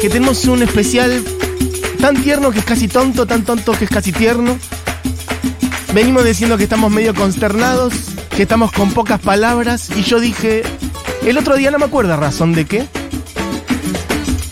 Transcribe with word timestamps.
Que 0.00 0.08
tenemos 0.08 0.44
un 0.46 0.62
especial 0.62 1.22
tan 2.00 2.20
tierno 2.22 2.50
que 2.50 2.58
es 2.58 2.64
casi 2.64 2.88
tonto, 2.88 3.26
tan 3.26 3.44
tonto 3.44 3.72
que 3.72 3.84
es 3.84 3.90
casi 3.90 4.12
tierno. 4.12 4.58
Venimos 5.94 6.24
diciendo 6.24 6.56
que 6.56 6.64
estamos 6.64 6.90
medio 6.90 7.14
consternados, 7.14 7.92
que 8.30 8.42
estamos 8.42 8.72
con 8.72 8.92
pocas 8.92 9.20
palabras 9.20 9.90
y 9.94 10.02
yo 10.02 10.20
dije, 10.20 10.62
el 11.24 11.38
otro 11.38 11.56
día 11.56 11.70
no 11.70 11.78
me 11.78 11.84
acuerdo 11.84 12.16
razón 12.16 12.54
de 12.54 12.64
qué, 12.64 12.86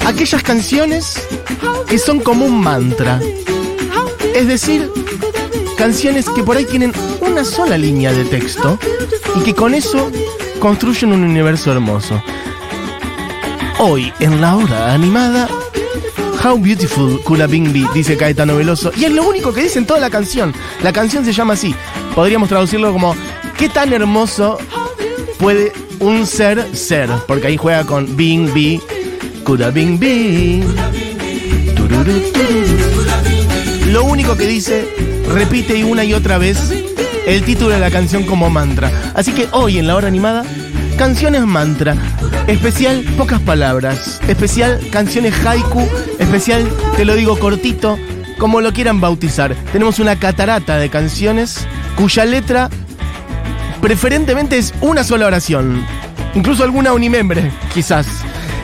aquellas 0.04 0.42
canciones 0.42 1.26
que 1.88 1.98
son 1.98 2.20
como 2.20 2.44
un 2.44 2.60
mantra. 2.60 3.20
Es 4.34 4.46
decir, 4.46 4.90
canciones 5.76 6.28
que 6.28 6.42
por 6.42 6.56
ahí 6.56 6.64
tienen 6.66 6.92
una 7.20 7.44
sola 7.44 7.76
línea 7.76 8.12
de 8.12 8.24
texto 8.24 8.78
y 9.36 9.40
que 9.40 9.54
con 9.54 9.74
eso 9.74 10.10
construyen 10.60 11.12
un 11.12 11.24
universo 11.24 11.72
hermoso. 11.72 12.22
Hoy, 13.82 14.12
en 14.20 14.42
la 14.42 14.56
hora 14.56 14.92
animada, 14.92 15.48
How 16.44 16.58
Beautiful 16.58 17.18
Kula 17.22 17.46
Bingbi, 17.46 17.86
dice 17.94 18.14
Caetano 18.14 18.56
Veloso. 18.56 18.92
Y 18.94 19.06
es 19.06 19.10
lo 19.10 19.26
único 19.26 19.54
que 19.54 19.62
dice 19.62 19.78
en 19.78 19.86
toda 19.86 19.98
la 19.98 20.10
canción. 20.10 20.52
La 20.82 20.92
canción 20.92 21.24
se 21.24 21.32
llama 21.32 21.54
así. 21.54 21.74
Podríamos 22.14 22.50
traducirlo 22.50 22.92
como 22.92 23.16
¿Qué 23.56 23.70
tan 23.70 23.94
hermoso 23.94 24.58
puede 25.38 25.72
un 25.98 26.26
ser 26.26 26.76
ser? 26.76 27.08
Porque 27.26 27.46
ahí 27.46 27.56
juega 27.56 27.86
con 27.86 28.18
Bing 28.18 28.52
Bi, 28.52 28.82
Kula 29.44 29.70
Bing 29.70 29.98
Bi. 29.98 30.62
Tururu, 31.74 32.20
tururu. 32.34 33.92
Lo 33.92 34.04
único 34.04 34.36
que 34.36 34.46
dice, 34.46 34.86
repite 35.26 35.84
una 35.84 36.04
y 36.04 36.12
otra 36.12 36.36
vez 36.36 36.58
el 37.26 37.42
título 37.44 37.70
de 37.70 37.80
la 37.80 37.90
canción 37.90 38.24
como 38.24 38.50
mantra. 38.50 39.12
Así 39.14 39.32
que 39.32 39.48
hoy 39.52 39.78
en 39.78 39.86
la 39.86 39.96
hora 39.96 40.08
animada, 40.08 40.44
canciones 40.98 41.46
mantra. 41.46 41.96
Especial 42.46 43.04
pocas 43.16 43.40
palabras. 43.40 44.20
Especial 44.28 44.80
canciones 44.90 45.34
haiku. 45.46 45.86
Especial, 46.18 46.66
te 46.96 47.04
lo 47.04 47.14
digo 47.14 47.38
cortito, 47.38 47.98
como 48.38 48.60
lo 48.60 48.72
quieran 48.72 49.00
bautizar. 49.00 49.54
Tenemos 49.72 49.98
una 49.98 50.16
catarata 50.18 50.78
de 50.78 50.88
canciones 50.88 51.66
cuya 51.96 52.24
letra 52.24 52.68
preferentemente 53.80 54.58
es 54.58 54.74
una 54.80 55.04
sola 55.04 55.26
oración. 55.26 55.84
Incluso 56.34 56.64
alguna 56.64 56.92
unimembre, 56.92 57.50
quizás. 57.72 58.06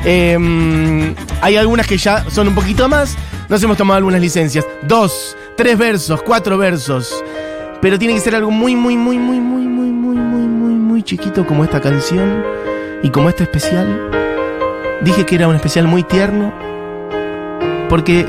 Eh, 0.05 1.15
hay 1.41 1.57
algunas 1.57 1.87
que 1.87 1.99
ya 1.99 2.25
son 2.31 2.49
un 2.49 2.55
poquito 2.55 2.89
más. 2.89 3.17
Nos 3.49 3.63
hemos 3.63 3.77
tomado 3.77 3.99
algunas 3.99 4.21
licencias. 4.21 4.67
Dos, 4.83 5.37
tres 5.57 5.79
versos, 5.79 6.23
cuatro 6.23 6.59
versos. 6.59 7.23
Pero 7.81 7.99
tiene 7.99 8.15
que 8.15 8.21
ser 8.21 8.35
algo 8.35 8.51
muy, 8.51 8.75
muy, 8.75 8.97
muy, 8.97 9.19
muy, 9.19 9.39
muy, 9.39 9.67
muy, 9.67 9.91
muy, 9.91 10.17
muy, 10.17 10.75
muy 10.75 11.03
chiquito 11.03 11.47
como 11.47 11.63
esta 11.63 11.81
canción 11.81 12.43
y 13.03 13.11
como 13.11 13.29
este 13.29 13.45
especial. 13.45 14.11
Dije 15.03 15.27
que 15.27 15.35
era 15.35 15.49
un 15.49 15.55
especial 15.55 15.87
muy 15.87 16.03
tierno 16.03 16.53
porque 17.89 18.27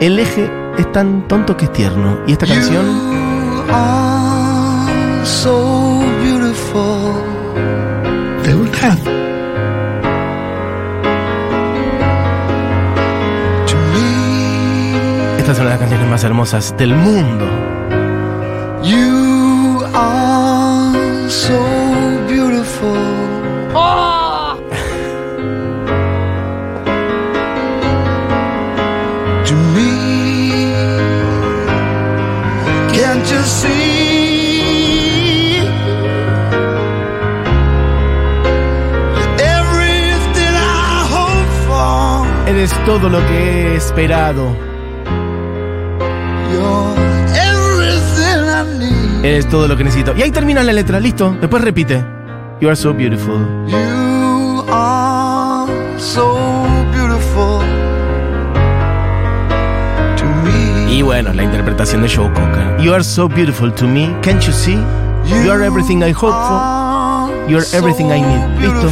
el 0.00 0.18
eje 0.18 0.50
es 0.78 0.90
tan 0.92 1.28
tonto 1.28 1.56
que 1.56 1.66
es 1.66 1.72
tierno. 1.72 2.18
Y 2.26 2.32
esta 2.32 2.46
canción 2.46 2.86
so. 5.24 5.82
¿Te 8.42 8.54
gusta? 8.54 8.96
To 13.66 13.76
me, 13.92 15.38
esta 15.38 15.52
es 15.52 15.58
una 15.58 15.64
de 15.64 15.70
las 15.70 15.78
canciones 15.78 16.08
más 16.08 16.24
hermosas 16.24 16.74
del 16.76 16.94
mundo. 16.94 17.61
Eres 42.52 42.70
todo 42.84 43.08
lo 43.08 43.18
que 43.28 43.72
he 43.72 43.76
esperado. 43.76 44.54
Eres 49.22 49.48
todo 49.48 49.66
lo 49.66 49.74
que 49.74 49.84
necesito. 49.84 50.14
Y 50.14 50.20
ahí 50.20 50.30
termina 50.30 50.62
la 50.62 50.74
letra, 50.74 51.00
listo. 51.00 51.34
Después 51.40 51.64
repite. 51.64 52.04
You 52.60 52.68
are 52.68 52.76
so 52.76 52.92
beautiful. 52.92 53.38
You 53.68 54.66
are 54.70 55.66
so 55.98 56.36
beautiful 56.92 57.60
to 60.18 60.26
me. 60.44 60.92
Y 60.92 61.00
bueno, 61.00 61.32
la 61.32 61.44
interpretación 61.44 62.02
de 62.02 62.08
Joe 62.08 62.30
Cocker. 62.34 62.76
You 62.82 62.92
are 62.92 63.02
so 63.02 63.30
beautiful 63.30 63.72
to 63.72 63.86
me. 63.86 64.14
Can't 64.20 64.42
you 64.42 64.52
see? 64.52 64.78
You 65.24 65.50
are 65.50 65.64
everything 65.64 66.02
I 66.02 66.12
hope 66.12 66.34
for. 66.34 66.81
You 67.48 67.58
are 67.58 67.66
everything 67.72 68.06
I 68.06 68.20
need. 68.20 68.60
Listo. 68.60 68.90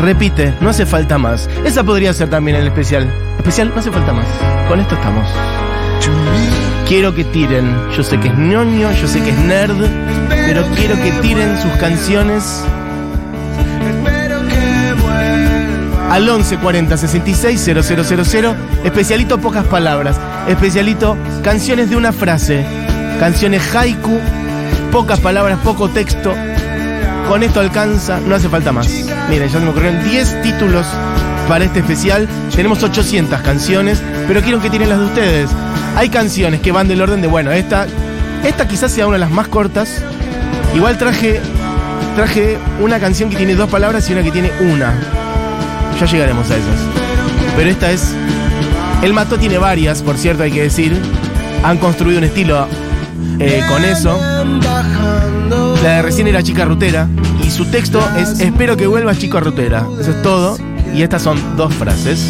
Repite, 0.00 0.54
no 0.60 0.70
hace 0.70 0.86
falta 0.86 1.18
más. 1.18 1.48
Esa 1.64 1.84
podría 1.84 2.12
ser 2.12 2.28
también 2.28 2.56
el 2.56 2.66
especial. 2.66 3.08
Especial, 3.38 3.70
no 3.74 3.80
hace 3.80 3.90
falta 3.90 4.12
más. 4.12 4.26
Con 4.68 4.80
esto 4.80 4.94
estamos. 4.94 5.28
Quiero 6.88 7.14
que 7.14 7.24
tiren. 7.24 7.90
Yo 7.96 8.02
sé 8.02 8.18
que 8.18 8.28
es 8.28 8.36
ñoño, 8.36 8.92
yo 8.92 9.06
sé 9.06 9.22
que 9.22 9.30
es 9.30 9.38
nerd. 9.38 9.76
Pero 10.28 10.64
quiero 10.74 10.96
que 10.96 11.10
tiren 11.22 11.60
sus 11.60 11.72
canciones 11.72 12.64
al 16.10 16.22
1140 16.22 16.96
66 16.96 17.60
000. 17.60 18.54
Especialito 18.84 19.38
pocas 19.38 19.64
palabras. 19.66 20.16
Especialito 20.48 21.16
canciones 21.42 21.90
de 21.90 21.96
una 21.96 22.12
frase. 22.12 22.64
Canciones 23.18 23.74
haiku. 23.74 24.20
Pocas 24.92 25.18
palabras, 25.20 25.58
poco 25.64 25.88
texto. 25.88 26.32
Con 27.28 27.42
esto 27.42 27.60
alcanza, 27.60 28.20
no 28.20 28.34
hace 28.34 28.48
falta 28.48 28.72
más. 28.72 28.88
Miren, 29.28 29.48
ya 29.48 29.58
se 29.58 29.64
me 29.64 29.70
ocurrieron 29.70 30.04
10 30.04 30.42
títulos 30.42 30.86
para 31.48 31.64
este 31.64 31.80
especial. 31.80 32.28
Tenemos 32.54 32.82
800 32.82 33.40
canciones, 33.40 34.02
pero 34.28 34.42
quiero 34.42 34.60
que 34.60 34.70
tiren 34.70 34.88
las 34.88 34.98
de 34.98 35.04
ustedes. 35.06 35.50
Hay 35.96 36.08
canciones 36.10 36.60
que 36.60 36.72
van 36.72 36.88
del 36.88 37.00
orden 37.00 37.22
de, 37.22 37.26
bueno, 37.26 37.50
esta, 37.52 37.86
esta 38.44 38.68
quizás 38.68 38.92
sea 38.92 39.06
una 39.06 39.14
de 39.14 39.20
las 39.20 39.30
más 39.30 39.48
cortas. 39.48 40.02
Igual 40.74 40.98
traje, 40.98 41.40
traje 42.16 42.58
una 42.80 43.00
canción 43.00 43.30
que 43.30 43.36
tiene 43.36 43.54
dos 43.54 43.70
palabras 43.70 44.08
y 44.10 44.12
una 44.12 44.22
que 44.22 44.30
tiene 44.30 44.50
una. 44.60 44.92
Ya 45.98 46.06
llegaremos 46.06 46.50
a 46.50 46.56
esas. 46.56 46.80
Pero 47.56 47.70
esta 47.70 47.90
es. 47.90 48.14
El 49.02 49.12
Mató 49.12 49.38
tiene 49.38 49.58
varias, 49.58 50.02
por 50.02 50.16
cierto, 50.16 50.42
hay 50.42 50.52
que 50.52 50.62
decir. 50.62 50.96
Han 51.62 51.78
construido 51.78 52.18
un 52.18 52.24
estilo 52.24 52.66
eh, 53.38 53.62
con 53.68 53.84
eso. 53.84 54.18
La 55.84 55.96
de 55.96 56.02
recién 56.02 56.26
era 56.26 56.42
Chica 56.42 56.64
Rutera. 56.64 57.10
Y 57.46 57.50
su 57.50 57.66
texto 57.66 58.00
es 58.16 58.40
Espero 58.40 58.74
que 58.74 58.86
vuelvas 58.86 59.18
Chico 59.18 59.38
Rutera. 59.38 59.86
Eso 60.00 60.12
es 60.12 60.22
todo. 60.22 60.56
Y 60.94 61.02
estas 61.02 61.20
son 61.20 61.38
dos 61.58 61.74
frases. 61.74 62.26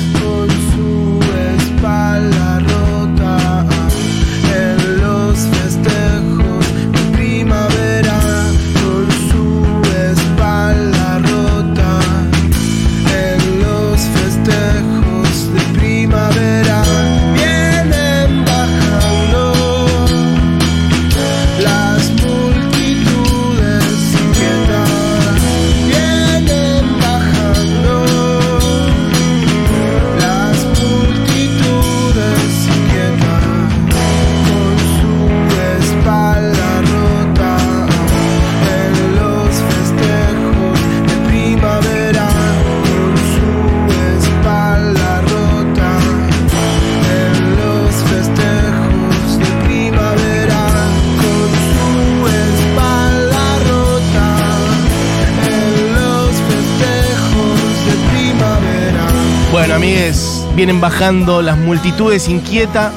Vienen 60.56 60.80
bajando 60.80 61.42
las 61.42 61.58
multitudes 61.58 62.28
inquieta, 62.28 62.92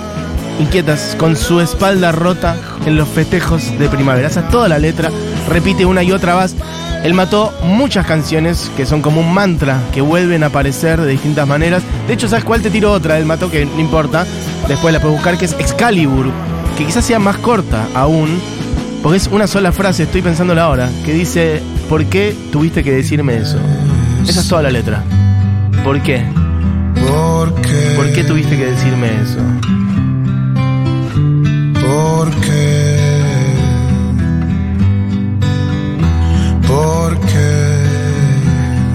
inquietas 0.60 1.16
con 1.18 1.36
su 1.36 1.60
espalda 1.60 2.12
rota 2.12 2.56
en 2.86 2.96
los 2.98 3.08
festejos 3.08 3.78
de 3.78 3.90
primavera. 3.90 4.28
Esa 4.28 4.42
es 4.42 4.50
toda 4.50 4.68
la 4.68 4.80
letra. 4.80 5.12
Repite 5.50 5.86
una 5.86 6.04
y 6.04 6.12
otra 6.12 6.36
vez. 6.36 6.56
Él 7.04 7.14
mató 7.14 7.54
muchas 7.64 8.06
canciones 8.06 8.72
que 8.76 8.86
son 8.86 9.02
como 9.02 9.22
un 9.22 9.34
mantra, 9.34 9.80
que 9.94 10.02
vuelven 10.02 10.44
a 10.44 10.48
aparecer 10.48 11.00
de 11.00 11.12
distintas 11.12 11.48
maneras. 11.48 11.84
De 12.08 12.14
hecho, 12.14 12.28
¿sabes 12.28 12.44
cuál 12.44 12.62
te 12.62 12.70
tiro 12.70 12.92
otra? 12.92 13.18
Él 13.18 13.26
mató 13.26 13.50
que 13.50 13.66
no 13.66 13.80
importa. 13.80 14.26
Después 14.68 14.94
la 14.94 15.00
puedes 15.00 15.16
buscar, 15.16 15.38
que 15.38 15.46
es 15.46 15.54
Excalibur, 15.54 16.26
que 16.78 16.86
quizás 16.86 17.06
sea 17.06 17.20
más 17.20 17.38
corta 17.38 17.88
aún, 17.94 18.40
porque 19.02 19.18
es 19.18 19.28
una 19.28 19.48
sola 19.48 19.72
frase, 19.72 20.04
estoy 20.04 20.22
pensándola 20.22 20.64
ahora, 20.64 20.90
que 21.06 21.14
dice, 21.14 21.62
¿por 21.88 22.06
qué 22.06 22.36
tuviste 22.52 22.84
que 22.84 22.92
decirme 22.92 23.38
eso? 23.38 23.58
Esa 24.28 24.42
es 24.42 24.48
toda 24.48 24.64
la 24.64 24.72
letra. 24.72 25.04
¿Por 25.84 26.02
qué? 26.02 26.26
¿Por 27.38 28.12
qué 28.14 28.24
tuviste 28.24 28.58
que 28.58 28.66
decirme 28.66 29.08
eso? 29.22 29.40
porque, 31.88 32.98
porque, 36.68 37.84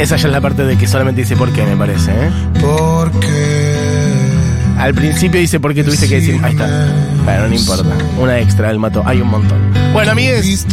Esa 0.00 0.17
ya 0.17 0.27
es 0.27 0.33
la 0.33 0.41
parte 0.41 0.65
de 0.65 0.77
que 0.77 0.89
solamente 0.89 1.21
dice 1.21 1.37
por 1.37 1.53
qué, 1.53 1.65
me 1.65 1.77
parece, 1.77 2.11
¿eh? 2.11 2.31
porque. 2.61 3.62
Al 4.77 4.93
principio 4.94 5.39
dice 5.39 5.61
por 5.61 5.73
qué 5.75 5.85
tuviste 5.85 6.09
que 6.09 6.17
decir. 6.17 6.41
Ahí 6.43 6.53
está. 6.53 6.67
Bueno, 7.25 7.47
no 7.47 7.55
importa. 7.55 7.97
Una 8.19 8.41
extra, 8.41 8.73
él 8.73 8.81
mató. 8.81 9.05
Hay 9.06 9.21
un 9.21 9.29
montón. 9.29 9.71
Bueno, 9.93 10.12
amigues, 10.12 10.67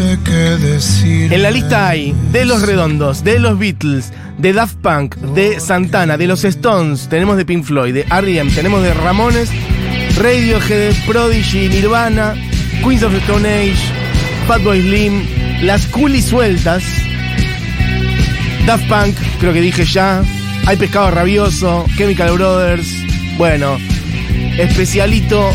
en 1.04 1.42
la 1.44 1.52
lista 1.52 1.90
hay 1.90 2.16
de 2.32 2.46
los 2.46 2.62
redondos, 2.62 3.22
de 3.22 3.38
los 3.38 3.60
Beatles, 3.60 4.14
de 4.38 4.54
Daft 4.54 4.78
Punk, 4.78 5.16
de 5.16 5.60
Santana, 5.60 6.16
de 6.18 6.26
los 6.26 6.46
Stones, 6.46 7.10
tenemos 7.10 7.36
de 7.36 7.44
Pink 7.44 7.66
Floyd, 7.66 7.94
de 7.94 8.06
R.E.M., 8.10 8.50
tenemos 8.52 8.82
de 8.82 8.94
Ramones, 8.94 9.50
Radiohead, 10.18 10.94
Prodigy, 11.06 11.68
Nirvana, 11.68 12.34
Queens 12.82 13.04
of 13.04 13.12
the 13.12 13.20
Stone 13.20 13.46
Age, 13.46 13.76
Fatboy 14.48 14.82
Slim, 14.82 15.26
las 15.64 15.86
Coolies 15.88 16.26
sueltas, 16.26 16.84
Daft 18.66 18.88
Punk, 18.88 19.18
creo 19.42 19.52
que 19.52 19.62
dije 19.62 19.84
ya, 19.84 20.24
hay 20.66 20.78
Pescado 20.78 21.12
Rabioso, 21.12 21.86
Chemical 21.98 22.32
Brothers, 22.32 22.88
bueno, 23.38 23.78
especialito, 24.58 25.52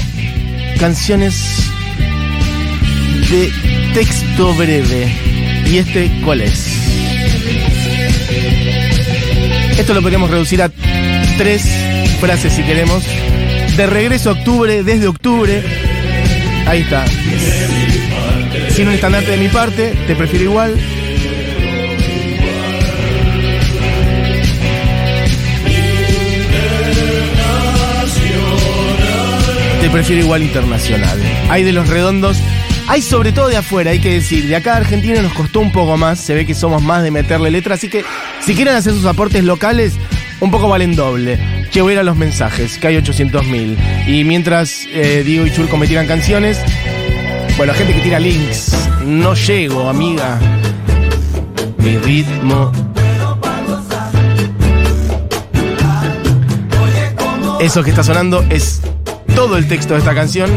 canciones 0.79 1.64
texto 3.93 4.55
breve. 4.55 5.13
¿Y 5.67 5.79
este 5.79 6.11
cuál 6.25 6.41
es? 6.41 6.67
Esto 9.79 9.95
lo 9.95 10.03
podríamos 10.03 10.31
reducir 10.31 10.63
a 10.63 10.71
tres 11.37 11.69
frases 12.21 12.53
si 12.53 12.63
queremos. 12.63 13.03
De 13.77 13.87
regreso 13.87 14.31
a 14.31 14.33
octubre, 14.35 14.83
desde 14.83 15.09
octubre. 15.09 15.63
Ahí 16.67 16.83
está. 16.83 17.05
Sin 18.71 18.89
un 18.89 18.95
estandarte 18.95 19.33
de 19.33 19.37
mi 19.37 19.49
parte, 19.49 19.95
te 20.07 20.15
prefiero 20.15 20.45
igual. 20.45 20.77
Te 29.81 29.91
prefiero 29.91 30.23
igual 30.23 30.43
internacional. 30.43 31.19
Hay 31.51 31.63
de 31.63 31.73
los 31.73 31.89
redondos. 31.89 32.39
Hay 32.87 33.01
sobre 33.01 33.33
todo 33.33 33.49
de 33.49 33.57
afuera, 33.57 33.91
hay 33.91 33.99
que 33.99 34.13
decir. 34.13 34.47
De 34.47 34.57
acá 34.57 34.75
a 34.75 34.77
Argentina 34.79 35.21
nos 35.23 35.33
costó 35.33 35.61
un 35.61 35.73
poco 35.73 35.97
más. 35.97 36.21
Se 36.21 36.35
ve 36.35 36.45
que 36.45 36.55
somos 36.55 36.83
más 36.83 37.03
de 37.03 37.11
meterle 37.11 37.51
letra. 37.51 37.75
Así 37.75 37.89
que 37.89 38.05
si 38.41 38.55
quieren 38.55 38.75
hacer 38.75 38.93
sus 38.93 39.07
aportes 39.07 39.43
locales, 39.43 39.95
un 40.41 40.51
poco 40.51 40.69
valen 40.69 40.95
doble. 40.95 41.39
Que 41.73 41.81
voy 41.81 41.95
los 41.95 42.17
mensajes, 42.17 42.79
que 42.79 42.89
hay 42.89 42.97
800.000. 42.97 44.09
Y 44.09 44.25
mientras 44.25 44.87
eh, 44.93 45.23
Diego 45.25 45.47
y 45.47 45.53
Churco 45.53 45.77
me 45.77 45.87
tiran 45.87 46.07
canciones, 46.07 46.61
bueno, 47.57 47.73
gente 47.75 47.95
que 47.95 48.01
tira 48.01 48.19
links. 48.19 48.77
No 49.05 49.35
llego, 49.35 49.89
amiga. 49.89 50.39
Mi 51.79 51.97
ritmo. 51.99 52.71
Eso 57.61 57.83
que 57.83 57.91
está 57.91 58.03
sonando 58.03 58.45
es 58.51 58.83
todo 59.35 59.57
el 59.57 59.67
texto 59.67 59.95
de 59.95 60.01
esta 60.01 60.15
canción. 60.15 60.51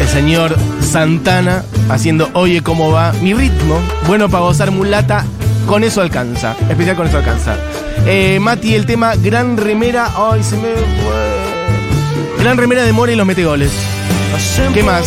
El 0.00 0.08
señor 0.08 0.56
Santana 0.80 1.62
haciendo 1.90 2.30
Oye 2.32 2.62
cómo 2.62 2.90
va 2.90 3.12
mi 3.20 3.34
ritmo. 3.34 3.78
Bueno 4.06 4.30
para 4.30 4.44
gozar 4.44 4.70
mulata, 4.70 5.26
con 5.66 5.84
eso 5.84 6.00
alcanza. 6.00 6.56
Especial 6.70 6.96
con 6.96 7.06
eso 7.06 7.18
alcanza. 7.18 7.56
Eh, 8.06 8.38
Mati, 8.40 8.74
el 8.74 8.86
tema 8.86 9.14
Gran 9.16 9.58
Remera. 9.58 10.10
Ay, 10.16 10.42
se 10.42 10.56
me 10.56 10.72
fue. 10.72 12.38
Gran 12.38 12.56
Remera 12.56 12.84
de 12.84 12.94
More 12.94 13.12
y 13.12 13.16
los 13.16 13.26
metegoles. 13.26 13.72
¿Qué 14.72 14.82
más? 14.82 15.04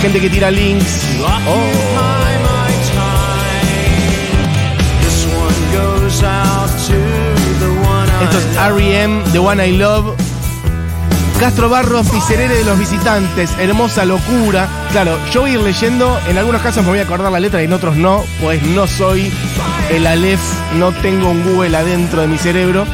Gente 0.00 0.20
que 0.20 0.30
tira 0.30 0.50
links. 0.50 1.00
Oh. 1.46 2.21
Esto 8.32 8.48
es 8.48 8.56
R.E.M. 8.56 9.24
The 9.32 9.38
One 9.38 9.68
I 9.68 9.76
Love. 9.76 10.16
Castro 11.38 11.68
Barros, 11.68 12.08
Picerere 12.08 12.54
de 12.54 12.64
los 12.64 12.78
visitantes, 12.78 13.50
hermosa 13.58 14.06
locura. 14.06 14.66
Claro, 14.90 15.18
yo 15.30 15.42
voy 15.42 15.50
a 15.50 15.54
ir 15.54 15.60
leyendo, 15.60 16.18
en 16.26 16.38
algunos 16.38 16.62
casos 16.62 16.82
me 16.82 16.88
voy 16.88 17.00
a 17.00 17.02
acordar 17.02 17.30
la 17.30 17.40
letra 17.40 17.60
y 17.60 17.66
en 17.66 17.74
otros 17.74 17.94
no, 17.94 18.24
pues 18.40 18.62
no 18.62 18.86
soy 18.86 19.30
el 19.90 20.06
Aleph, 20.06 20.40
no 20.78 20.92
tengo 20.92 21.28
un 21.28 21.44
Google 21.44 21.76
adentro 21.76 22.22
de 22.22 22.28
mi 22.28 22.38
cerebro. 22.38 22.86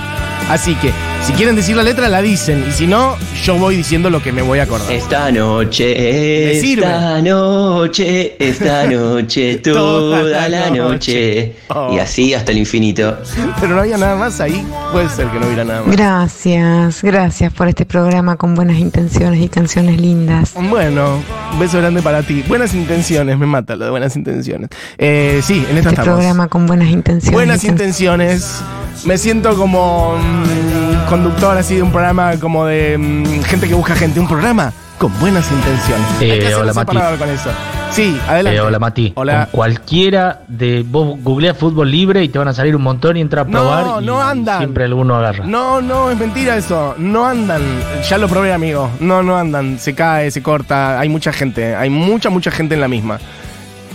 Así 0.50 0.74
que, 0.74 0.92
si 1.24 1.32
quieren 1.34 1.56
decir 1.56 1.76
la 1.76 1.82
letra, 1.82 2.08
la 2.08 2.22
dicen, 2.22 2.64
y 2.68 2.72
si 2.72 2.86
no, 2.86 3.16
yo 3.44 3.56
voy 3.56 3.76
diciendo 3.76 4.08
lo 4.10 4.22
que 4.22 4.32
me 4.32 4.40
voy 4.42 4.58
a 4.60 4.62
acordar. 4.64 4.90
Esta 4.90 5.30
noche, 5.30 6.58
esta 6.58 7.20
noche, 7.20 8.36
esta 8.38 8.86
noche, 8.90 9.56
Toda 9.58 10.20
toda 10.22 10.48
la 10.48 10.70
noche. 10.70 10.78
noche. 10.78 11.52
Oh. 11.68 11.92
Y 11.94 11.98
así 11.98 12.32
hasta 12.34 12.50
el 12.52 12.58
infinito. 12.58 13.18
Pero 13.60 13.74
no 13.74 13.80
había 13.82 13.98
nada 13.98 14.16
más 14.16 14.40
ahí, 14.40 14.66
puede 14.90 15.08
ser 15.10 15.26
que 15.28 15.38
no 15.38 15.46
hubiera 15.46 15.64
nada 15.64 15.82
más. 15.82 15.94
Gracias, 15.94 17.02
gracias 17.02 17.52
por 17.52 17.68
este 17.68 17.84
programa 17.84 18.36
con 18.36 18.54
buenas 18.54 18.78
intenciones 18.78 19.40
y 19.42 19.48
canciones 19.48 20.00
lindas. 20.00 20.54
Bueno, 20.54 21.22
un 21.52 21.58
beso 21.58 21.78
grande 21.78 22.00
para 22.02 22.22
ti. 22.22 22.42
Buenas 22.48 22.72
intenciones, 22.74 23.38
me 23.38 23.46
mata 23.46 23.76
lo 23.76 23.84
de 23.84 23.90
buenas 23.90 24.16
intenciones. 24.16 24.70
Eh, 24.96 25.40
sí, 25.44 25.56
en 25.70 25.76
esta 25.76 25.90
Este 25.90 26.00
estamos. 26.00 26.04
programa 26.14 26.48
con 26.48 26.66
buenas 26.66 26.88
intenciones. 26.88 27.32
Buenas 27.34 27.64
y 27.64 27.68
intenciones. 27.68 28.60
Me 29.04 29.16
siento 29.16 29.54
como 29.56 30.16
mm, 30.18 31.07
conductor 31.08 31.56
así 31.56 31.76
de 31.76 31.82
un 31.82 31.90
programa 31.90 32.36
como 32.38 32.66
de 32.66 32.96
mm, 32.98 33.42
gente 33.44 33.68
que 33.68 33.74
busca 33.74 33.94
gente. 33.94 34.20
Un 34.20 34.28
programa 34.28 34.72
con 34.98 35.16
buenas 35.20 35.50
intenciones. 35.50 36.06
Eh, 36.20 36.32
Hay 36.32 36.38
que 36.40 36.46
hacer 36.46 36.58
hola, 36.58 36.72
Mati. 36.74 36.96
con 37.18 37.28
eso. 37.30 37.50
Sí, 37.90 38.20
adelante. 38.28 38.58
Eh, 38.58 38.60
hola 38.60 38.78
Mati, 38.78 39.12
Hola. 39.16 39.44
con 39.46 39.52
cualquiera 39.52 40.40
de 40.46 40.84
vos 40.86 41.16
googleas 41.22 41.56
fútbol 41.56 41.90
libre 41.90 42.22
y 42.22 42.28
te 42.28 42.38
van 42.38 42.48
a 42.48 42.52
salir 42.52 42.76
un 42.76 42.82
montón 42.82 43.16
y 43.16 43.20
entra 43.22 43.42
a 43.42 43.44
No, 43.44 43.50
probar 43.50 44.02
y 44.02 44.06
no 44.06 44.20
andan. 44.20 44.58
siempre 44.58 44.84
alguno 44.84 45.14
agarra. 45.16 45.44
No, 45.46 45.80
no, 45.80 46.10
es 46.10 46.18
mentira 46.18 46.56
eso. 46.56 46.94
No 46.98 47.24
andan. 47.26 47.62
Ya 48.08 48.18
lo 48.18 48.28
probé, 48.28 48.52
amigo. 48.52 48.90
No, 49.00 49.22
no 49.22 49.38
andan. 49.38 49.78
Se 49.78 49.94
cae, 49.94 50.30
se 50.30 50.42
corta. 50.42 51.00
Hay 51.00 51.08
mucha 51.08 51.32
gente. 51.32 51.74
Hay 51.74 51.88
mucha, 51.88 52.28
mucha 52.28 52.50
gente 52.50 52.74
en 52.74 52.80
la 52.82 52.88
misma. 52.88 53.18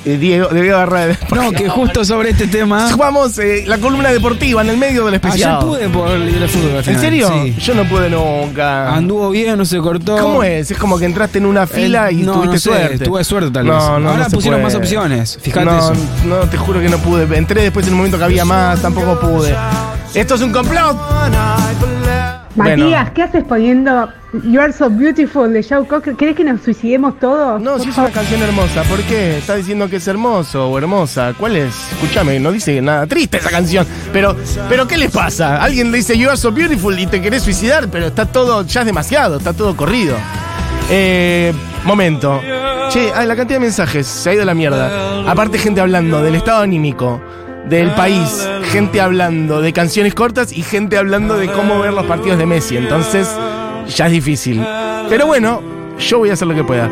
Eh, 0.06 0.18
Diego, 0.18 0.50
Diego 0.50 0.76
agarrar 0.76 1.08
de 1.10 1.18
No, 1.34 1.52
que 1.54 1.70
justo 1.70 2.04
sobre 2.04 2.32
este 2.32 2.48
tema. 2.48 2.92
Jugamos 2.92 3.38
eh, 3.40 3.64
la 3.66 3.78
columna 3.78 4.12
deportiva 4.12 4.62
en 4.62 4.70
el 4.70 4.78
medio 4.78 5.06
del 5.06 5.14
especial. 5.14 5.56
Ayer 5.58 5.66
pude 5.66 5.90
por 5.90 6.10
el 6.12 6.26
libre 6.26 6.48
fútbol 6.50 6.78
al 6.78 6.90
¿En 6.90 7.00
serio? 7.00 7.30
Sí. 7.44 7.56
Yo 7.60 7.74
no 7.74 7.86
pude 7.86 8.10
nunca. 8.10 8.94
Anduvo 8.94 9.30
bien, 9.30 9.58
no 9.58 9.64
se 9.64 9.78
cortó. 9.80 10.18
¿Cómo 10.18 10.44
es? 10.44 10.70
Es 10.72 10.78
como 10.78 11.00
que 11.00 11.06
entraste 11.06 11.38
en 11.38 11.46
una 11.46 11.66
fila 11.68 12.10
El- 12.10 12.20
y 12.20 12.24
no, 12.24 12.34
tuviste 12.34 12.54
no 12.56 12.60
sé, 12.60 12.70
suerte. 12.70 13.06
Tuve 13.06 13.24
suerte 13.24 13.52
tal 13.52 13.64
vez. 13.64 13.74
no, 13.74 13.80
Ahora 13.82 14.00
no 14.18 14.30
pusieron 14.30 14.60
puede. 14.62 14.64
más 14.64 14.76
opciones. 14.76 15.40
Fíjate 15.42 15.66
no, 15.66 15.78
eso. 15.78 15.94
no, 16.26 16.36
te 16.50 16.58
juro 16.58 16.82
que 16.82 16.90
no 16.90 16.98
pude. 16.98 17.38
Entré 17.38 17.62
después 17.64 17.86
en 17.88 17.94
un 17.94 17.98
momento 18.00 18.18
que 18.18 18.26
había 18.26 18.44
más, 18.44 18.82
tampoco 18.82 19.18
pude. 19.20 19.56
Esto 20.14 20.36
es 20.36 20.42
un 20.42 20.52
complot. 20.52 20.98
Bueno. 22.56 22.86
Matías, 22.86 23.12
¿qué 23.12 23.24
haces 23.24 23.44
poniendo 23.44 24.10
You 24.44 24.62
Are 24.62 24.72
So 24.72 24.90
Beautiful 24.90 25.52
de 25.54 25.64
Joe 25.64 25.88
Cocker? 25.88 26.16
¿Querés 26.16 26.36
que 26.36 26.44
nos 26.44 26.62
suicidemos 26.62 27.20
todos? 27.20 27.60
No, 27.60 27.80
si 27.80 27.90
es 27.90 27.98
una 27.98 28.12
canción 28.12 28.42
hermosa. 28.42 28.84
¿Por 28.84 29.02
qué? 29.04 29.40
Está 29.40 29.56
diciendo 29.56 29.90
que 29.90 29.96
es 29.96 30.08
hermoso 30.08 30.70
o 30.70 30.78
hermosa. 30.78 31.34
¿Cuál 31.38 31.56
es? 31.56 31.74
Escúchame, 31.94 32.40
no 32.40 32.52
dice 32.52 32.80
nada 32.82 33.08
triste 33.08 33.38
esa 33.38 33.50
canción. 33.50 33.88
Pero, 34.12 34.36
pero 34.70 34.88
¿qué 34.88 34.98
les 34.98 35.12
pasa? 35.12 35.64
Alguien 35.64 35.92
le 35.92 35.98
dice 35.98 36.18
You 36.18 36.30
are 36.30 36.38
so 36.38 36.52
beautiful 36.52 36.98
y 37.00 37.08
te 37.08 37.22
querés 37.22 37.42
suicidar, 37.42 37.90
pero 37.90 38.08
está 38.08 38.26
todo, 38.28 38.64
ya 38.64 38.82
es 38.82 38.86
demasiado, 38.86 39.38
está 39.38 39.54
todo 39.54 39.76
corrido. 39.76 40.16
Eh, 40.90 41.54
momento. 41.86 42.40
Che, 42.90 43.12
ay, 43.16 43.26
la 43.26 43.36
cantidad 43.36 43.60
de 43.60 43.66
mensajes 43.66 44.06
se 44.06 44.30
ha 44.30 44.34
ido 44.34 44.44
a 44.44 44.46
la 44.46 44.54
mierda. 44.54 45.28
Aparte, 45.28 45.58
gente 45.58 45.82
hablando 45.82 46.22
del 46.22 46.36
estado 46.36 46.62
anímico, 46.62 47.20
del 47.70 47.92
país, 47.92 48.48
gente 48.72 49.00
hablando 49.02 49.62
de 49.62 49.74
canciones 49.74 50.14
cortas 50.14 50.52
y 50.52 50.64
gente 50.64 50.98
hablando 50.98 51.38
de 51.38 51.48
cómo 51.52 51.80
ver 51.80 51.94
los 51.94 52.06
partidos 52.06 52.38
de 52.38 52.46
Messi. 52.46 52.78
Entonces, 52.78 53.28
ya 53.96 54.06
es 54.08 54.12
difícil. 54.12 54.64
Pero 55.10 55.26
bueno, 55.28 55.62
yo 56.00 56.20
voy 56.20 56.30
a 56.30 56.34
hacer 56.34 56.48
lo 56.48 56.56
que 56.56 56.64
pueda. 56.64 56.88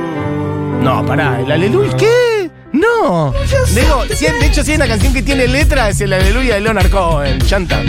No, 0.82 1.06
pará, 1.06 1.40
el 1.40 1.52
aleluya. 1.52 1.96
¿Qué? 1.98 2.50
No. 2.72 3.34
Digo, 3.76 4.06
de 4.06 4.46
hecho, 4.48 4.64
si 4.64 4.72
hay 4.72 4.78
una 4.78 4.88
canción 4.88 5.14
que 5.14 5.22
tiene 5.22 5.48
letra, 5.48 5.90
es 5.90 6.00
el 6.02 6.14
aleluya 6.14 6.56
de 6.56 6.62
Leonard 6.62 6.90
Cohen. 6.90 7.40
Chanta. 7.42 7.82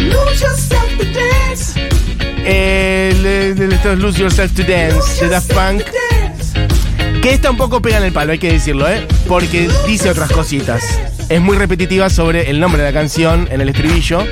El, 2.44 3.24
el- 3.26 3.72
esto 3.72 3.92
es 3.92 3.98
Lose 3.98 4.18
Yourself 4.20 4.52
to 4.54 4.62
Dance 4.64 5.24
de 5.24 5.28
Daft 5.30 5.52
Punk. 5.52 5.82
Que 7.22 7.34
esta 7.34 7.50
un 7.50 7.56
poco 7.56 7.80
pega 7.80 7.98
en 7.98 8.04
el 8.04 8.12
palo, 8.12 8.32
hay 8.32 8.38
que 8.38 8.52
decirlo, 8.52 8.88
¿eh? 8.88 9.06
Porque 9.28 9.70
dice 9.86 10.10
otras 10.10 10.32
cositas. 10.32 10.82
Es 11.32 11.40
muy 11.40 11.56
repetitiva 11.56 12.10
sobre 12.10 12.50
el 12.50 12.60
nombre 12.60 12.82
de 12.82 12.92
la 12.92 12.92
canción 12.92 13.48
en 13.50 13.62
el 13.62 13.70
estribillo, 13.70 14.22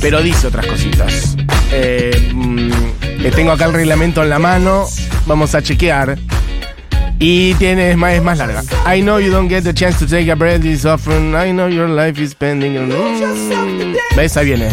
pero 0.00 0.22
dice 0.22 0.46
otras 0.46 0.64
cositas. 0.64 1.36
Eh, 1.70 2.30
mm, 2.32 2.70
tengo 3.34 3.52
acá 3.52 3.66
el 3.66 3.74
reglamento 3.74 4.22
en 4.22 4.30
la 4.30 4.38
mano, 4.38 4.86
vamos 5.26 5.54
a 5.54 5.60
chequear. 5.60 6.16
Y 7.18 7.52
tiene, 7.56 7.90
es 7.90 7.98
más, 7.98 8.14
es 8.14 8.22
más 8.22 8.38
larga. 8.38 8.62
I 8.90 9.02
know 9.02 9.20
you 9.20 9.30
don't 9.30 9.50
get 9.50 9.62
the 9.62 9.74
chance 9.74 9.98
to 9.98 10.06
take 10.06 10.32
a 10.32 10.34
breath 10.34 10.62
this 10.62 10.86
often. 10.86 11.34
I 11.34 11.52
know 11.52 11.68
your 11.68 11.90
life 11.90 12.18
is 12.18 12.34
pending. 12.34 12.72
Mm. 12.72 13.94
¿Ves? 14.16 14.38
Ahí 14.38 14.46
viene. 14.46 14.70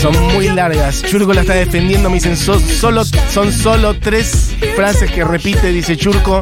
Son 0.00 0.18
muy 0.32 0.48
largas. 0.48 1.02
Churco 1.02 1.32
la 1.34 1.42
está 1.42 1.54
defendiendo. 1.54 2.08
Me 2.08 2.14
dicen, 2.16 2.36
"So- 2.36 2.58
solo, 2.58 3.04
son 3.04 3.52
solo 3.52 3.94
tres 3.98 4.54
frases 4.74 5.10
que 5.10 5.24
repite, 5.24 5.68
dice 5.72 5.96
Churco. 5.96 6.40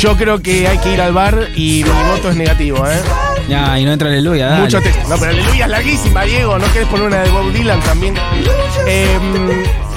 Yo 0.00 0.16
creo 0.16 0.40
que 0.42 0.66
hay 0.68 0.78
que 0.78 0.92
ir 0.94 1.00
al 1.00 1.12
bar 1.12 1.48
y 1.54 1.84
mi 1.84 2.10
voto 2.10 2.30
es 2.30 2.36
negativo, 2.36 2.84
¿eh? 2.86 3.00
Ya, 3.48 3.78
y 3.78 3.84
no 3.84 3.92
entra 3.92 4.08
aleluya, 4.08 4.46
dale. 4.48 4.62
Mucho 4.62 4.80
texto. 4.80 5.08
No, 5.08 5.16
pero 5.16 5.30
aleluya 5.30 5.64
es 5.64 5.70
larguísima, 5.70 6.22
Diego. 6.24 6.58
¿No 6.58 6.70
querés 6.72 6.88
poner 6.88 7.06
una 7.06 7.18
de 7.22 7.30
Bob 7.30 7.52
Dylan 7.52 7.80
también? 7.82 8.14
Eh, 8.86 9.18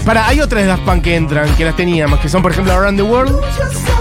para, 0.06 0.28
hay 0.28 0.40
otras 0.42 0.62
de 0.64 0.68
Daft 0.68 0.84
Punk 0.84 1.04
que 1.04 1.16
entran, 1.16 1.54
que 1.56 1.66
las 1.66 1.76
teníamos, 1.76 2.20
que 2.20 2.30
son, 2.30 2.42
por 2.42 2.52
ejemplo, 2.52 2.74
Around 2.74 2.98
the 2.98 3.04
World. 3.04 3.36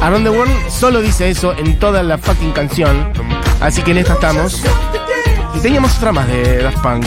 Around 0.02 0.24
the 0.24 0.30
World 0.30 0.52
solo 0.68 1.00
dice 1.00 1.30
eso 1.30 1.54
en 1.56 1.78
toda 1.78 2.02
la 2.02 2.18
fucking 2.18 2.52
canción. 2.52 3.08
Así 3.60 3.82
que 3.82 3.92
en 3.92 3.98
esta 3.98 4.14
estamos. 4.14 4.62
Y 5.56 5.60
teníamos 5.60 5.96
otra 5.96 6.12
más 6.12 6.26
de 6.28 6.62
Daft 6.62 6.78
Punk. 6.78 7.04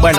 Bueno, 0.00 0.18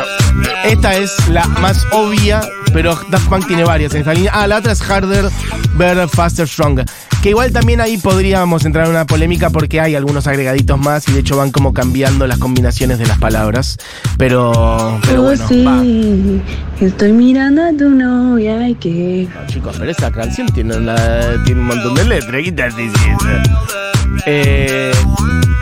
esta 0.63 0.95
es 0.95 1.27
la 1.29 1.45
más 1.45 1.85
obvia, 1.91 2.41
pero 2.71 2.97
Daft 3.09 3.27
Punk 3.27 3.47
tiene 3.47 3.63
varias 3.65 3.93
en 3.93 3.99
esta 3.99 4.13
línea. 4.13 4.31
Ah, 4.33 4.47
la 4.47 4.57
otra 4.57 4.71
es 4.71 4.81
Harder, 4.81 5.29
Better, 5.75 6.07
Faster, 6.07 6.47
Stronger. 6.47 6.85
Que 7.21 7.29
igual 7.29 7.51
también 7.53 7.79
ahí 7.79 7.97
podríamos 7.97 8.65
entrar 8.65 8.85
en 8.85 8.91
una 8.91 9.05
polémica 9.05 9.49
porque 9.49 9.79
hay 9.79 9.95
algunos 9.95 10.27
agregaditos 10.27 10.77
más 10.77 11.07
y 11.07 11.13
de 11.13 11.19
hecho 11.19 11.37
van 11.37 11.51
como 11.51 11.73
cambiando 11.73 12.27
las 12.27 12.37
combinaciones 12.37 12.97
de 12.99 13.05
las 13.05 13.17
palabras. 13.17 13.77
Pero, 14.17 14.99
pero 15.05 15.21
Oh, 15.21 15.23
bueno, 15.25 15.47
sí, 15.47 15.63
va. 15.65 16.85
estoy 16.85 17.13
mirando 17.13 17.63
a 17.63 17.71
tu 17.77 17.89
novia 17.89 18.67
y 18.69 18.75
que... 18.75 19.27
No, 19.33 19.47
chicos, 19.47 19.75
pero 19.79 19.91
esa 19.91 20.11
canción 20.11 20.47
tiene, 20.47 20.75
una- 20.77 21.41
tiene 21.45 21.61
un 21.61 21.67
montón 21.67 21.95
de 21.95 22.03
letras. 22.05 22.41
¿Qué 22.75 22.81
dice 22.83 22.97
eso? 23.11 23.92
Eh, 24.25 24.91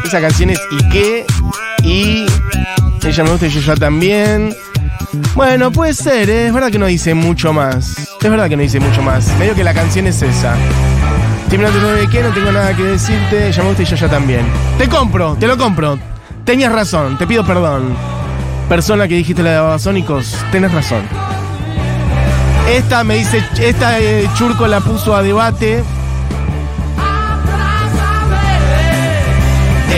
esa 0.05 0.21
canción 0.21 0.49
es 0.49 0.61
¿Y 0.71 0.89
qué? 0.89 1.25
Y 1.83 2.25
ella 3.07 3.23
me 3.23 3.31
gusta 3.31 3.47
y 3.47 3.49
yo 3.49 3.61
ya 3.61 3.75
también. 3.75 4.55
Bueno, 5.35 5.71
puede 5.71 5.93
ser, 5.93 6.29
¿eh? 6.29 6.47
es 6.47 6.53
verdad 6.53 6.71
que 6.71 6.79
no 6.79 6.85
dice 6.85 7.13
mucho 7.13 7.53
más. 7.53 7.97
Es 8.21 8.29
verdad 8.29 8.47
que 8.47 8.55
no 8.55 8.63
dice 8.63 8.79
mucho 8.79 9.01
más. 9.01 9.27
Medio 9.37 9.55
que 9.55 9.63
la 9.63 9.73
canción 9.73 10.07
es 10.07 10.21
esa. 10.21 10.55
Novia 11.51 12.03
y 12.03 12.07
qué, 12.07 12.23
no 12.23 12.29
tengo 12.29 12.51
nada 12.51 12.75
que 12.75 12.83
decirte. 12.83 13.49
Ella 13.49 13.63
me 13.63 13.69
gusta 13.69 13.83
y 13.83 13.85
yo 13.85 13.95
ya 13.95 14.07
también. 14.07 14.45
Te 14.77 14.87
compro, 14.87 15.35
te 15.37 15.47
lo 15.47 15.57
compro. 15.57 15.99
Tenías 16.45 16.71
razón, 16.71 17.17
te 17.17 17.27
pido 17.27 17.45
perdón. 17.45 17.93
Persona 18.69 19.07
que 19.07 19.15
dijiste 19.15 19.43
la 19.43 19.51
de 19.51 19.59
Babasónicos, 19.59 20.37
tenés 20.51 20.71
razón. 20.71 21.01
Esta 22.69 23.03
me 23.03 23.17
dice, 23.17 23.43
esta 23.59 23.99
eh, 23.99 24.29
Churco 24.35 24.65
la 24.65 24.79
puso 24.79 25.13
a 25.13 25.21
debate. 25.21 25.83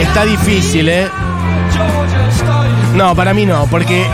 Está 0.00 0.24
difícil, 0.24 0.88
¿eh? 0.88 1.08
No, 2.94 3.14
para 3.14 3.34
mí 3.34 3.46
no, 3.46 3.66
porque 3.66 4.06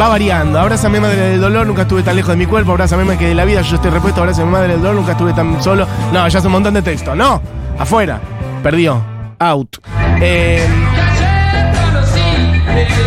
va 0.00 0.08
variando. 0.08 0.58
Abrázame 0.58 1.00
madre 1.00 1.16
del 1.30 1.40
dolor, 1.40 1.66
nunca 1.66 1.82
estuve 1.82 2.02
tan 2.02 2.16
lejos 2.16 2.30
de 2.30 2.36
mi 2.36 2.46
cuerpo. 2.46 2.72
Abrázame 2.72 3.04
más 3.04 3.16
que 3.16 3.28
de 3.28 3.34
la 3.34 3.44
vida, 3.44 3.62
yo 3.62 3.76
estoy 3.76 3.90
repuesto. 3.90 4.20
Abrázame 4.20 4.50
madre 4.50 4.68
del 4.68 4.82
dolor, 4.82 4.96
nunca 4.96 5.12
estuve 5.12 5.32
tan 5.32 5.62
solo. 5.62 5.86
No, 6.12 6.26
ya 6.28 6.38
es 6.38 6.44
un 6.44 6.52
montón 6.52 6.74
de 6.74 6.82
texto. 6.82 7.14
No, 7.14 7.40
afuera. 7.78 8.20
Perdió. 8.62 9.02
Out. 9.38 9.78
Eh, 10.20 10.66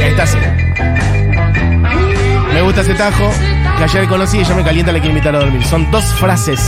esta 0.02 0.26
sí. 0.26 0.38
Me 2.54 2.62
gusta 2.62 2.82
ese 2.82 2.94
tajo 2.94 3.30
que 3.78 3.84
ayer 3.84 4.08
conocí 4.08 4.40
y 4.40 4.44
ya 4.44 4.56
me 4.56 4.64
calienta, 4.64 4.92
le 4.92 5.00
quiero 5.00 5.16
invitar 5.16 5.36
a 5.36 5.40
dormir. 5.40 5.64
Son 5.64 5.90
dos 5.92 6.06
frases. 6.16 6.60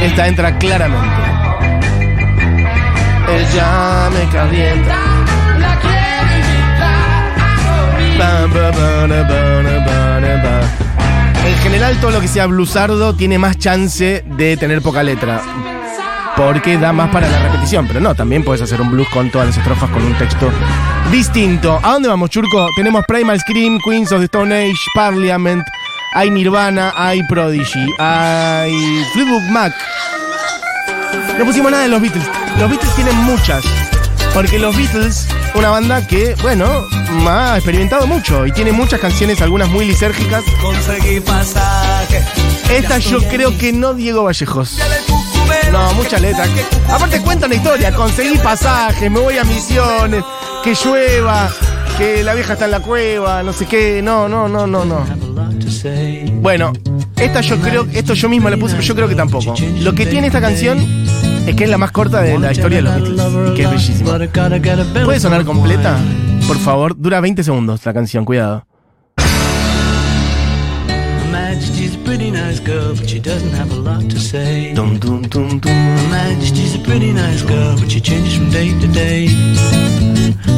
Esta 0.00 0.26
entra 0.26 0.56
claramente. 0.58 1.35
Ella 3.36 4.10
me 4.10 4.28
calienta. 4.32 4.96
Ba, 8.18 8.46
na, 9.06 9.22
ba, 9.22 10.20
na, 10.20 10.36
ba. 10.42 10.60
En 11.46 11.56
general, 11.58 11.96
todo 12.00 12.12
lo 12.12 12.20
que 12.20 12.28
sea 12.28 12.46
blusardo 12.46 13.14
tiene 13.14 13.38
más 13.38 13.58
chance 13.58 14.24
de 14.26 14.56
tener 14.56 14.80
poca 14.80 15.02
letra. 15.02 15.42
Porque 16.34 16.78
da 16.78 16.92
más 16.92 17.10
para 17.10 17.28
la 17.28 17.38
repetición. 17.42 17.86
Pero 17.86 18.00
no, 18.00 18.14
también 18.14 18.42
puedes 18.42 18.62
hacer 18.62 18.80
un 18.80 18.90
blues 18.90 19.08
con 19.10 19.30
todas 19.30 19.48
las 19.48 19.56
estrofas 19.58 19.90
con 19.90 20.02
un 20.02 20.14
texto 20.14 20.50
distinto. 21.10 21.78
¿A 21.82 21.92
dónde 21.92 22.08
vamos, 22.08 22.30
Churco? 22.30 22.66
Tenemos 22.76 23.04
Primal 23.06 23.38
Scream, 23.40 23.78
Queens 23.84 24.12
of 24.12 24.20
the 24.20 24.24
Stone 24.26 24.54
Age, 24.54 24.80
Parliament, 24.94 25.64
hay 26.14 26.30
Nirvana, 26.30 26.92
hay 26.96 27.22
Prodigy, 27.28 27.86
hay 27.98 28.72
Fleetwood 29.12 29.50
Mac. 29.50 29.72
No 31.38 31.44
pusimos 31.44 31.70
nada 31.70 31.82
de 31.84 31.88
los 31.88 32.00
Beatles. 32.00 32.24
Los 32.58 32.70
Beatles 32.70 32.94
tienen 32.94 33.16
muchas. 33.16 33.64
Porque 34.34 34.58
los 34.58 34.76
Beatles, 34.76 35.26
una 35.54 35.70
banda 35.70 36.06
que, 36.06 36.34
bueno, 36.42 36.66
ha 37.26 37.54
experimentado 37.56 38.06
mucho 38.06 38.44
y 38.46 38.52
tiene 38.52 38.70
muchas 38.72 39.00
canciones, 39.00 39.40
algunas 39.40 39.68
muy 39.70 39.86
lisérgicas. 39.86 40.44
Esta 42.70 42.98
yo 42.98 43.18
creo 43.28 43.56
que 43.56 43.72
no 43.72 43.94
Diego 43.94 44.24
Vallejos. 44.24 44.78
No, 45.72 45.92
mucha 45.94 46.18
letra. 46.18 46.44
Que- 46.44 46.64
aparte 46.92 47.20
cuenta 47.22 47.46
una 47.46 47.54
historia. 47.54 47.92
Conseguí 47.94 48.36
pasajes, 48.38 49.10
me 49.10 49.20
voy 49.20 49.38
a 49.38 49.44
misiones, 49.44 50.22
que 50.62 50.74
llueva, 50.74 51.48
que 51.96 52.22
la 52.22 52.34
vieja 52.34 52.52
está 52.54 52.66
en 52.66 52.72
la 52.72 52.80
cueva, 52.80 53.42
no 53.42 53.52
sé 53.52 53.66
qué. 53.66 54.02
No, 54.02 54.28
no, 54.28 54.48
no, 54.48 54.66
no, 54.66 54.84
no. 54.84 55.04
Bueno, 56.40 56.72
esta 57.16 57.40
yo 57.40 57.56
creo, 57.58 57.86
esto 57.92 58.14
yo 58.14 58.28
mismo 58.28 58.48
le 58.50 58.56
puse, 58.56 58.74
pero 58.74 58.86
yo 58.86 58.94
creo 58.94 59.08
que 59.08 59.14
tampoco. 59.14 59.54
Lo 59.80 59.94
que 59.94 60.06
tiene 60.06 60.28
esta 60.28 60.40
canción 60.40 60.78
es 61.46 61.54
que 61.54 61.64
es 61.64 61.70
la 61.70 61.78
más 61.78 61.92
corta 61.92 62.22
de 62.22 62.38
la 62.38 62.52
historia 62.52 62.78
de 62.78 62.82
los 62.82 62.94
Beatles 62.94 63.54
que 63.54 63.62
es 63.62 63.70
bellísima. 63.70 64.18
¿Puede 65.04 65.20
sonar 65.20 65.44
completa? 65.44 65.98
Por 66.46 66.58
favor, 66.58 66.96
dura 66.96 67.20
20 67.20 67.42
segundos 67.42 67.84
la 67.84 67.94
canción, 67.94 68.24
cuidado. 68.24 68.64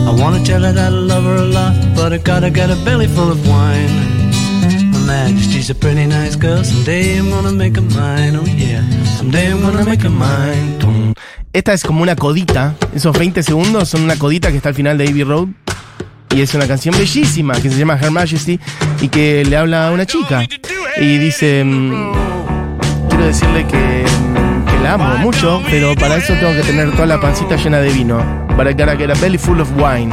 I 0.08 0.10
wanna 0.10 0.42
tell 0.42 0.64
her 0.64 0.72
that 0.72 0.92
I 0.92 0.96
love 0.96 1.24
her 1.24 1.36
a 1.36 1.42
lot, 1.42 1.74
but 1.94 2.12
I 2.14 2.18
gotta 2.18 2.50
get 2.50 2.70
a 2.70 2.76
belly 2.84 3.06
full 3.06 3.30
of 3.30 3.46
wine. 3.46 4.17
Esta 11.52 11.72
es 11.72 11.82
como 11.82 12.02
una 12.02 12.14
codita. 12.14 12.74
Esos 12.94 13.18
20 13.18 13.42
segundos 13.42 13.88
son 13.88 14.02
una 14.02 14.16
codita 14.16 14.50
que 14.50 14.58
está 14.58 14.68
al 14.68 14.74
final 14.74 14.98
de 14.98 15.08
Abbey 15.08 15.24
Road. 15.24 15.48
Y 16.34 16.42
es 16.42 16.54
una 16.54 16.66
canción 16.66 16.94
bellísima 16.96 17.54
que 17.54 17.70
se 17.70 17.78
llama 17.78 17.98
Her 18.00 18.10
Majesty 18.10 18.60
y 19.00 19.08
que 19.08 19.44
le 19.44 19.56
habla 19.56 19.88
a 19.88 19.92
una 19.92 20.04
chica. 20.04 20.44
Y 21.00 21.18
dice, 21.18 21.64
mm, 21.64 22.12
quiero 23.08 23.26
decirle 23.26 23.66
que, 23.66 24.04
la 24.82 24.92
amo 24.92 25.16
mucho, 25.18 25.62
pero 25.70 25.94
para 25.94 26.16
eso 26.16 26.34
tengo 26.34 26.52
que 26.54 26.62
tener 26.62 26.92
toda 26.92 27.06
la 27.06 27.20
pancita 27.20 27.56
llena 27.56 27.78
de 27.80 27.90
vino. 27.90 28.46
Para 28.56 28.74
que 28.74 28.84
get 28.84 29.10
a 29.10 29.14
belly 29.14 29.38
full 29.38 29.60
of 29.60 29.70
wine. 29.76 30.12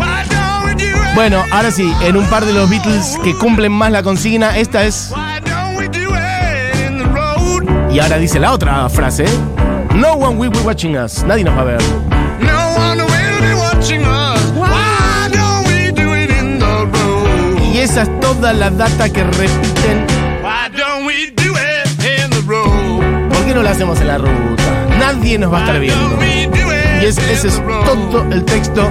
Bueno, 1.15 1.43
ahora 1.51 1.71
sí, 1.71 1.91
en 2.03 2.17
un 2.17 2.25
par 2.29 2.45
de 2.45 2.53
los 2.53 2.69
Beatles 2.69 3.17
que 3.23 3.33
cumplen 3.35 3.71
más 3.71 3.91
la 3.91 4.03
consigna, 4.03 4.57
esta 4.57 4.83
es... 4.83 5.11
Y 7.91 7.99
ahora 7.99 8.17
dice 8.17 8.39
la 8.39 8.51
otra 8.51 8.89
frase. 8.89 9.25
No 9.95 10.13
one 10.15 10.35
will 10.35 10.49
be 10.51 10.59
watching 10.59 10.97
us. 10.97 11.23
Nadie 11.23 11.45
nos 11.45 11.55
va 11.57 11.61
a 11.61 11.63
ver. 11.63 11.81
Y 17.73 17.77
esa 17.77 18.01
es 18.03 18.19
toda 18.19 18.51
la 18.51 18.69
data 18.69 19.07
que 19.09 19.23
repiten. 19.23 20.05
¿Por 23.29 23.45
qué 23.45 23.53
no 23.55 23.63
la 23.63 23.71
hacemos 23.71 24.01
en 24.01 24.07
la 24.07 24.17
ruta? 24.17 24.63
Nadie 24.99 25.37
nos 25.39 25.53
va 25.53 25.59
a 25.59 25.61
estar 25.61 25.79
viendo. 25.79 26.17
Y 27.01 27.05
es- 27.05 27.17
ese 27.17 27.47
es 27.47 27.61
todo 27.85 28.25
el 28.31 28.43
texto. 28.43 28.89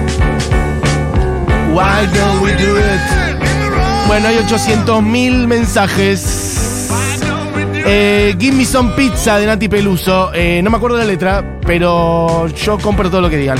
Why 1.75 2.07
don't 2.13 2.41
we 2.41 2.53
do 2.53 2.77
it? 2.77 4.07
Bueno, 4.07 4.29
hay 4.29 4.37
800.000 4.37 5.45
mensajes. 5.45 6.87
Eh, 7.87 8.33
Give 8.39 8.55
me 8.55 8.63
some 8.63 8.93
pizza 8.95 9.37
de 9.37 9.45
Nati 9.45 9.67
Peluso. 9.67 10.31
Eh, 10.33 10.61
no 10.63 10.69
me 10.69 10.77
acuerdo 10.77 10.97
la 10.97 11.03
letra. 11.03 11.59
pero 11.65 12.47
yo 12.47 12.77
compro 12.77 13.09
todo 13.09 13.19
lo 13.21 13.29
que 13.29 13.37
digan. 13.37 13.57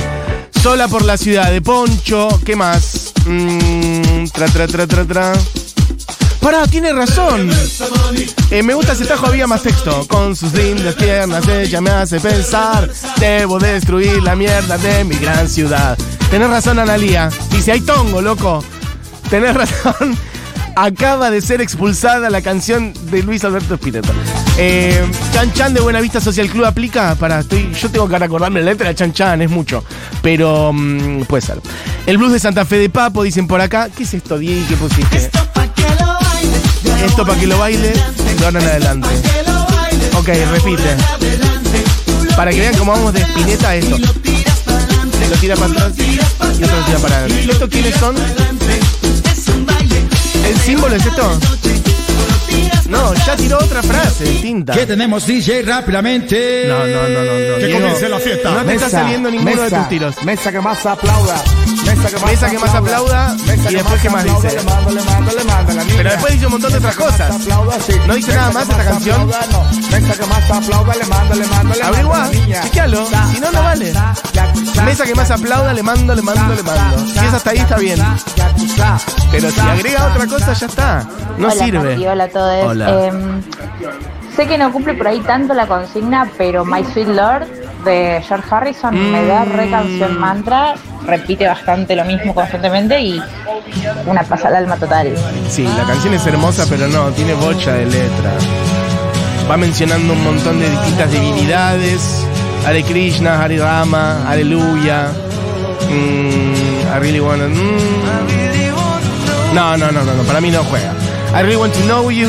Sola 0.62 0.88
por 0.88 1.04
la 1.04 1.18
ciudad 1.18 1.50
de 1.50 1.60
Poncho, 1.60 2.28
¿qué 2.44 2.56
más? 2.56 3.12
Mm, 3.26 4.24
tra, 4.32 4.46
tra, 4.46 4.66
tra, 4.66 4.86
tra, 4.86 5.04
tra. 5.04 5.32
Pará, 6.40 6.66
tiene 6.68 6.92
razón. 6.92 7.50
Eh, 8.50 8.62
me 8.62 8.72
gusta 8.72 8.92
ese 8.92 9.04
tajo, 9.04 9.26
había 9.26 9.46
más 9.46 9.62
texto. 9.62 10.06
Con 10.08 10.34
sus 10.34 10.54
lindas 10.54 10.94
piernas, 10.94 11.46
ella 11.48 11.80
me 11.80 11.90
hace 11.90 12.18
pensar. 12.20 12.88
Debo 13.18 13.58
destruir 13.58 14.22
la 14.22 14.36
mierda 14.36 14.78
de 14.78 15.04
mi 15.04 15.16
gran 15.16 15.48
ciudad. 15.48 15.98
Tenés 16.30 16.48
razón, 16.48 16.78
Analía. 16.78 17.30
Dice, 17.50 17.72
hay 17.72 17.80
tongo, 17.80 18.20
loco. 18.20 18.64
Tenés 19.30 19.54
razón. 19.54 20.16
Acaba 20.76 21.30
de 21.30 21.40
ser 21.40 21.62
expulsada 21.62 22.28
la 22.28 22.42
canción 22.42 22.92
de 23.10 23.22
Luis 23.22 23.44
Alberto 23.44 23.74
Spinetta. 23.74 24.12
Eh, 24.58 25.02
Chan 25.32 25.52
Chan 25.54 25.72
de 25.72 25.80
Buenavista 25.80 26.20
Social 26.20 26.50
Club 26.50 26.66
aplica 26.66 27.14
para. 27.14 27.40
Estoy, 27.40 27.72
yo 27.72 27.90
tengo 27.90 28.06
que 28.08 28.18
recordarme 28.18 28.60
la 28.60 28.72
letra 28.72 28.88
de 28.88 28.94
Chan 28.94 29.12
Chan, 29.14 29.40
es 29.40 29.50
mucho. 29.50 29.82
Pero 30.20 30.72
mm, 30.74 31.22
puede 31.22 31.40
ser. 31.40 31.60
El 32.04 32.18
blues 32.18 32.32
de 32.32 32.40
Santa 32.40 32.66
Fe 32.66 32.76
de 32.76 32.90
Papo, 32.90 33.22
dicen 33.22 33.46
por 33.46 33.60
acá. 33.60 33.88
¿Qué 33.88 34.02
es 34.02 34.12
esto, 34.12 34.36
Diego? 34.38 34.66
¿Qué 34.68 34.76
pusiste? 34.76 35.16
Esto 37.06 37.24
para 37.24 37.40
que 37.40 37.46
lo 37.46 37.58
baile 37.58 37.92
de 38.38 38.44
ahora 38.44 38.60
en 38.60 38.68
adelante. 38.68 39.08
Ok, 40.14 40.28
repite. 40.50 40.96
Para 42.36 42.50
que 42.50 42.60
vean 42.60 42.76
cómo 42.76 42.92
vamos 42.92 43.14
de 43.14 43.20
Spinetta 43.20 43.70
a 43.70 43.76
esto. 43.76 43.96
Lo 45.28 45.36
tira 45.36 45.56
para 45.56 45.72
atrás 45.72 45.92
y 45.98 46.18
otro 46.18 46.76
lo 46.78 46.84
tira 46.84 46.98
para 46.98 47.16
adelante. 47.16 47.44
¿Y 47.44 47.50
estos 47.50 47.68
quiénes 47.68 47.94
son? 47.96 48.16
¿El 50.46 50.56
símbolo 50.58 50.94
es 50.94 51.06
esto? 51.06 51.38
No, 52.88 53.12
ya 53.14 53.36
tiró 53.36 53.58
otra 53.58 53.82
frase 53.82 54.24
distinta. 54.24 54.72
¿Qué 54.72 54.86
tenemos, 54.86 55.26
DJ, 55.26 55.62
rápidamente? 55.62 56.66
No, 56.68 56.86
no, 56.86 57.08
no, 57.08 57.08
no. 57.08 57.50
no. 57.50 57.58
Que 57.58 57.72
comience 57.72 58.08
la 58.08 58.18
fiesta. 58.20 58.50
No 58.52 58.64
te 58.64 58.74
está 58.74 58.88
saliendo 58.88 59.30
ninguno 59.30 59.62
de 59.62 59.70
tus 59.70 59.88
tiros. 59.88 60.22
Mesa 60.24 60.52
que 60.52 60.60
más 60.60 60.86
aplauda. 60.86 61.42
Mesa 61.86 62.08
que 62.08 62.16
más, 62.16 62.30
Mesa 62.30 62.50
que 62.50 62.58
más 62.58 62.74
aplauda 62.74 63.36
y 63.68 63.74
después 63.74 64.02
qué 64.02 64.10
más 64.10 64.24
dice. 64.24 64.56
Le 64.56 64.62
mando, 64.62 64.90
le 64.90 65.02
mando, 65.02 65.32
le 65.32 65.44
mando 65.44 65.72
a 65.72 65.74
la 65.74 65.84
niña. 65.84 65.96
Pero 65.96 66.10
después 66.10 66.32
dice 66.32 66.46
un 66.46 66.52
montón 66.52 66.72
de 66.72 66.78
otras 66.78 66.96
cosas. 66.96 67.30
Aplauda, 67.30 67.80
sí. 67.80 67.92
No 68.06 68.14
dice 68.14 68.28
Mesa 68.28 68.40
nada 68.40 68.48
que 68.48 68.54
más 68.54 68.68
esta 68.68 68.84
canción. 68.84 69.20
aplauda, 69.20 69.46
no. 69.52 69.90
Mesa 69.90 70.14
que 70.14 70.26
más 70.26 70.50
aplauda, 70.50 70.94
le 70.94 71.04
mando, 71.06 71.34
le 71.34 71.46
mando, 71.46 71.74
le 71.74 71.80
mando 71.80 71.84
a 71.84 71.86
Averigua, 71.88 72.30
chequealo. 72.62 73.06
Si 73.32 73.40
no, 73.40 73.52
no 73.52 73.62
vale. 73.62 73.94
Mesa 74.84 75.04
que 75.04 75.14
más 75.14 75.30
aplauda, 75.30 75.72
le 75.72 75.82
mando, 75.82 76.14
le 76.14 76.22
mando, 76.22 76.54
le 76.54 76.62
mando. 76.62 76.98
Si 77.06 77.18
es 77.18 77.34
hasta 77.34 77.50
ahí, 77.50 77.58
está 77.58 77.76
bien. 77.78 77.98
Pero 79.30 79.50
si 79.50 79.60
agrega 79.60 80.06
otra 80.06 80.26
cosa, 80.26 80.52
ya 80.52 80.66
está. 80.66 81.08
No 81.38 81.48
hola, 81.48 81.64
sirve. 81.64 81.90
Mati, 81.94 82.06
hola 82.06 82.24
a 82.24 82.28
todos. 82.28 82.64
Hola. 82.66 83.06
Em, 83.06 83.42
sé 84.34 84.46
que 84.46 84.58
no 84.58 84.72
cumple 84.72 84.94
por 84.94 85.08
ahí 85.08 85.20
tanto 85.20 85.54
la 85.54 85.66
consigna, 85.66 86.30
pero 86.36 86.64
My 86.64 86.84
Sweet 86.84 87.08
Lord 87.08 87.46
de 87.86 88.22
George 88.26 88.46
Harrison 88.50 89.12
me 89.12 89.24
da 89.24 89.44
re 89.46 89.70
canción 89.70 90.18
mantra, 90.20 90.74
repite 91.06 91.46
bastante 91.46 91.96
lo 91.96 92.04
mismo 92.04 92.34
constantemente 92.34 93.00
y 93.00 93.22
una 94.06 94.22
pasada 94.24 94.58
al 94.58 94.64
alma 94.64 94.76
total. 94.76 95.14
Sí, 95.48 95.62
la 95.64 95.84
canción 95.84 96.12
es 96.14 96.26
hermosa, 96.26 96.66
pero 96.68 96.86
no, 96.88 97.10
tiene 97.12 97.32
bocha 97.34 97.72
de 97.72 97.86
letra. 97.86 98.32
Va 99.50 99.56
mencionando 99.56 100.12
un 100.12 100.22
montón 100.24 100.58
de 100.60 100.68
distintas 100.68 101.10
divinidades. 101.10 102.26
Hare 102.66 102.82
Krishna, 102.82 103.42
Hare 103.42 103.58
Rama, 103.58 104.28
Aleluya. 104.28 105.08
Mm, 105.88 106.94
I 106.94 106.98
really 107.00 107.20
wanna. 107.20 107.46
mm. 107.48 109.54
No, 109.54 109.76
no, 109.76 109.90
no, 109.90 110.02
no, 110.04 110.12
no, 110.14 110.22
para 110.24 110.40
mí 110.40 110.50
no 110.50 110.62
juega. 110.64 110.92
I 111.32 111.40
really 111.42 111.56
want 111.56 111.72
to 111.74 111.80
know 111.86 112.10
you. 112.10 112.28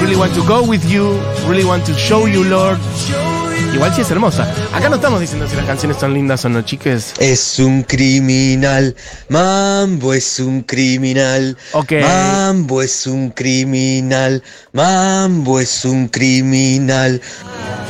Really 0.00 0.16
want 0.16 0.34
to 0.34 0.42
go 0.44 0.62
with 0.62 0.84
you. 0.90 1.20
Really 1.46 1.64
want 1.64 1.84
to 1.86 1.94
show 1.94 2.26
you, 2.26 2.42
Lord. 2.44 2.78
Igual 3.76 3.92
sí 3.94 4.00
es 4.00 4.10
hermosa. 4.10 4.50
Acá 4.72 4.88
no 4.88 4.94
estamos 4.94 5.20
diciendo 5.20 5.46
si 5.46 5.54
las 5.54 5.66
canciones 5.66 5.98
son 5.98 6.14
lindas 6.14 6.42
o 6.46 6.48
no, 6.48 6.62
chiques. 6.62 7.12
Es 7.18 7.58
un 7.58 7.82
criminal, 7.82 8.96
Mambo 9.28 10.14
es 10.14 10.40
un 10.40 10.62
criminal. 10.62 11.58
Ok. 11.74 11.92
Mambo 12.00 12.80
es 12.80 13.06
un 13.06 13.28
criminal, 13.28 14.42
Mambo 14.72 15.60
es 15.60 15.84
un 15.84 16.08
criminal. 16.08 17.20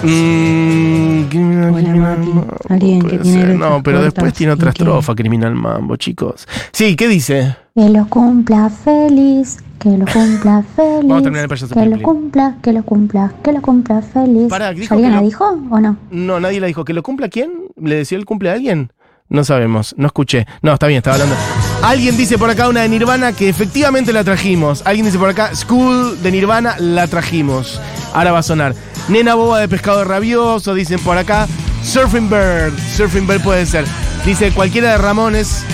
Mm, 0.03 1.23
criminal, 1.29 1.73
criminal, 1.75 2.47
Alguien 2.69 3.03
que 3.03 3.09
puede 3.09 3.23
tiene 3.23 3.39
ser. 3.41 3.49
letras 3.51 3.71
No, 3.71 3.83
pero 3.85 4.03
después 4.03 4.35
tiene 4.35 4.55
otra 4.55 4.71
estrofa, 4.71 5.15
Criminal 5.15 5.55
Mambo, 5.55 5.95
chicos. 5.95 6.49
Sí, 6.73 6.97
¿qué 6.97 7.07
dice? 7.07 7.55
Que 7.77 7.89
lo 7.91 8.09
cumpla 8.09 8.71
feliz, 8.71 9.59
que 9.79 9.91
lo 9.91 10.05
cumpla 10.07 10.63
feliz. 10.75 11.03
Vamos 11.09 11.19
a 11.21 11.23
terminar 11.23 11.43
el 11.45 11.49
payaso 11.49 11.75
Que 11.75 11.87
lo 11.87 12.03
cumpla, 12.03 12.57
que 12.63 12.73
lo 12.73 12.83
cumpla, 12.85 13.33
que 13.43 13.53
lo 13.53 13.63
cumpla 13.63 14.03
feliz. 14.03 14.49
Pará, 14.49 14.73
dijo 14.73 14.95
¿Alguien 14.95 15.13
la 15.13 15.19
lo- 15.21 15.27
dijo 15.27 15.45
o 15.71 15.81
no? 15.81 15.97
No, 16.11 16.41
nadie 16.41 16.61
la 16.61 16.67
dijo. 16.67 16.85
¿Que 16.85 16.93
lo 16.95 17.03
cumpla 17.03 17.29
quién? 17.29 17.51
¿Le 17.81 17.97
decía 17.97 18.19
el 18.19 18.25
cumple 18.25 18.51
a 18.51 18.55
alguien? 18.55 18.93
No 19.29 19.43
sabemos, 19.43 19.93
no 19.99 20.07
escuché. 20.07 20.47
No, 20.63 20.73
está 20.75 20.87
bien, 20.87 20.99
estaba 20.99 21.15
hablando. 21.17 21.35
Alguien 21.83 22.17
dice 22.17 22.39
por 22.39 22.49
acá 22.49 22.69
una 22.69 22.83
de 22.83 22.89
Nirvana 22.89 23.33
que 23.33 23.49
efectivamente 23.49 24.13
la 24.13 24.23
trajimos. 24.23 24.83
Alguien 24.87 25.05
dice 25.07 25.19
por 25.19 25.29
acá, 25.29 25.53
School 25.55 26.23
de 26.23 26.31
Nirvana 26.31 26.77
la 26.79 27.09
trajimos. 27.09 27.81
Ahora 28.15 28.31
va 28.31 28.39
a 28.39 28.43
sonar. 28.45 28.75
Nena 29.09 29.35
boba 29.35 29.59
de 29.61 29.69
pescado 29.69 30.05
rabioso, 30.05 30.75
dicen 30.75 31.01
por 31.01 31.19
acá. 31.19 31.49
Surfing 31.83 32.31
Bird, 32.31 32.73
Surfing 32.97 33.27
Bird 33.27 33.43
puede 33.43 33.67
ser. 33.67 33.85
Dice 34.25 34.53
cualquiera 34.53 34.93
de 34.93 34.99
Ramones. 34.99 35.65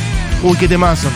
Uy, 0.42 0.56
qué 0.56 0.66
temazo. 0.66 1.08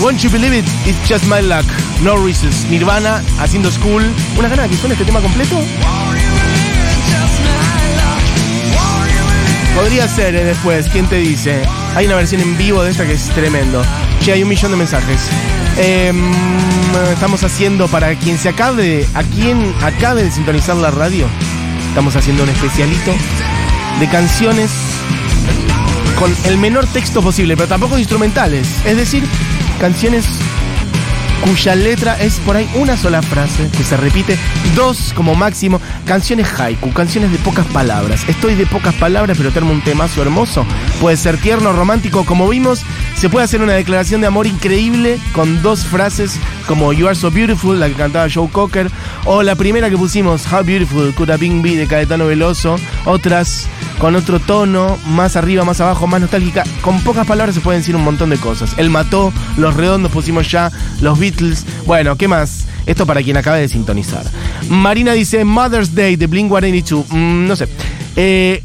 Won't 0.00 0.22
you 0.22 0.30
believe 0.30 0.52
it? 0.52 0.64
It's 0.86 1.08
just 1.08 1.26
my 1.26 1.40
luck. 1.40 1.64
No 2.02 2.16
reasons. 2.16 2.64
Nirvana 2.70 3.22
haciendo 3.38 3.70
school. 3.70 4.02
Una 4.38 4.48
gana 4.48 4.68
que 4.68 4.76
suene 4.76 4.94
este 4.94 5.04
tema 5.04 5.20
completo. 5.20 5.56
Podría 9.74 10.08
ser 10.08 10.34
eh, 10.34 10.44
después, 10.44 10.88
¿quién 10.88 11.06
te 11.06 11.16
dice? 11.16 11.62
Hay 11.94 12.06
una 12.06 12.16
versión 12.16 12.40
en 12.40 12.56
vivo 12.56 12.82
de 12.82 12.90
esta 12.90 13.06
que 13.06 13.12
es 13.12 13.28
tremendo. 13.30 13.82
Che, 14.20 14.32
hay 14.32 14.42
un 14.42 14.48
millón 14.48 14.70
de 14.70 14.76
mensajes. 14.78 15.20
Em, 15.76 16.32
estamos 17.12 17.44
haciendo 17.44 17.86
para 17.88 18.14
quien 18.14 18.38
se 18.38 18.48
acabe, 18.48 19.06
a 19.14 19.22
quien 19.22 19.74
acabe 19.82 20.22
de 20.24 20.30
sintonizar 20.30 20.76
la 20.76 20.90
radio, 20.90 21.26
estamos 21.88 22.16
haciendo 22.16 22.44
un 22.44 22.48
especialito 22.48 23.14
de 24.00 24.08
canciones 24.08 24.70
con 26.18 26.34
el 26.46 26.56
menor 26.56 26.86
texto 26.86 27.20
posible, 27.20 27.56
pero 27.56 27.68
tampoco 27.68 27.98
instrumentales. 27.98 28.66
Es 28.86 28.96
decir, 28.96 29.22
canciones 29.78 30.26
cuya 31.44 31.74
letra 31.74 32.20
es 32.20 32.38
por 32.40 32.56
ahí 32.56 32.68
una 32.74 32.96
sola 32.96 33.22
frase 33.22 33.68
que 33.70 33.84
se 33.84 33.96
repite, 33.96 34.38
dos 34.74 35.12
como 35.14 35.34
máximo, 35.34 35.80
canciones 36.04 36.48
haiku, 36.58 36.92
canciones 36.92 37.30
de 37.30 37.38
pocas 37.38 37.66
palabras. 37.66 38.28
Estoy 38.28 38.54
de 38.54 38.66
pocas 38.66 38.94
palabras, 38.94 39.36
pero 39.36 39.52
tengo 39.52 39.70
un 39.70 39.82
temazo 39.82 40.22
hermoso. 40.22 40.66
Puede 41.00 41.16
ser 41.16 41.38
tierno, 41.38 41.72
romántico, 41.72 42.24
como 42.24 42.48
vimos, 42.48 42.82
se 43.16 43.30
puede 43.30 43.44
hacer 43.44 43.62
una 43.62 43.72
declaración 43.72 44.20
de 44.20 44.26
amor 44.26 44.46
increíble 44.46 45.18
con 45.32 45.62
dos 45.62 45.86
frases 45.86 46.38
como 46.66 46.92
You 46.92 47.06
Are 47.06 47.16
So 47.16 47.30
Beautiful, 47.30 47.80
la 47.80 47.88
que 47.88 47.94
cantaba 47.94 48.28
Joe 48.32 48.48
Cocker, 48.50 48.90
o 49.24 49.42
la 49.42 49.54
primera 49.54 49.88
que 49.88 49.96
pusimos, 49.96 50.50
How 50.52 50.62
Beautiful 50.64 51.14
Could 51.14 51.30
Have 51.30 51.40
Been 51.40 51.62
Be 51.62 51.76
de 51.76 51.86
Caetano 51.86 52.26
Veloso, 52.26 52.76
otras 53.06 53.68
con 53.98 54.14
otro 54.14 54.38
tono, 54.38 54.98
más 55.06 55.36
arriba, 55.36 55.64
más 55.64 55.80
abajo, 55.80 56.06
más 56.06 56.20
nostálgica. 56.20 56.64
Con 56.82 57.00
pocas 57.00 57.26
palabras 57.26 57.54
se 57.54 57.62
pueden 57.62 57.80
decir 57.80 57.96
un 57.96 58.04
montón 58.04 58.30
de 58.30 58.36
cosas. 58.36 58.74
Él 58.76 58.90
mató, 58.90 59.32
los 59.56 59.74
redondos 59.74 60.12
pusimos 60.12 60.50
ya, 60.50 60.70
los 61.00 61.18
Beatles. 61.18 61.64
Bueno, 61.86 62.16
¿qué 62.16 62.28
más? 62.28 62.66
Esto 62.84 63.06
para 63.06 63.22
quien 63.22 63.36
acabe 63.36 63.60
de 63.60 63.68
sintonizar. 63.68 64.24
Marina 64.68 65.12
dice 65.12 65.44
Mother's 65.44 65.94
Day 65.94 66.16
de 66.16 66.26
Blink 66.26 66.48
182. 66.48 67.06
Mm, 67.08 67.46
no 67.46 67.56
sé. 67.56 67.68
Eh, 68.16 68.62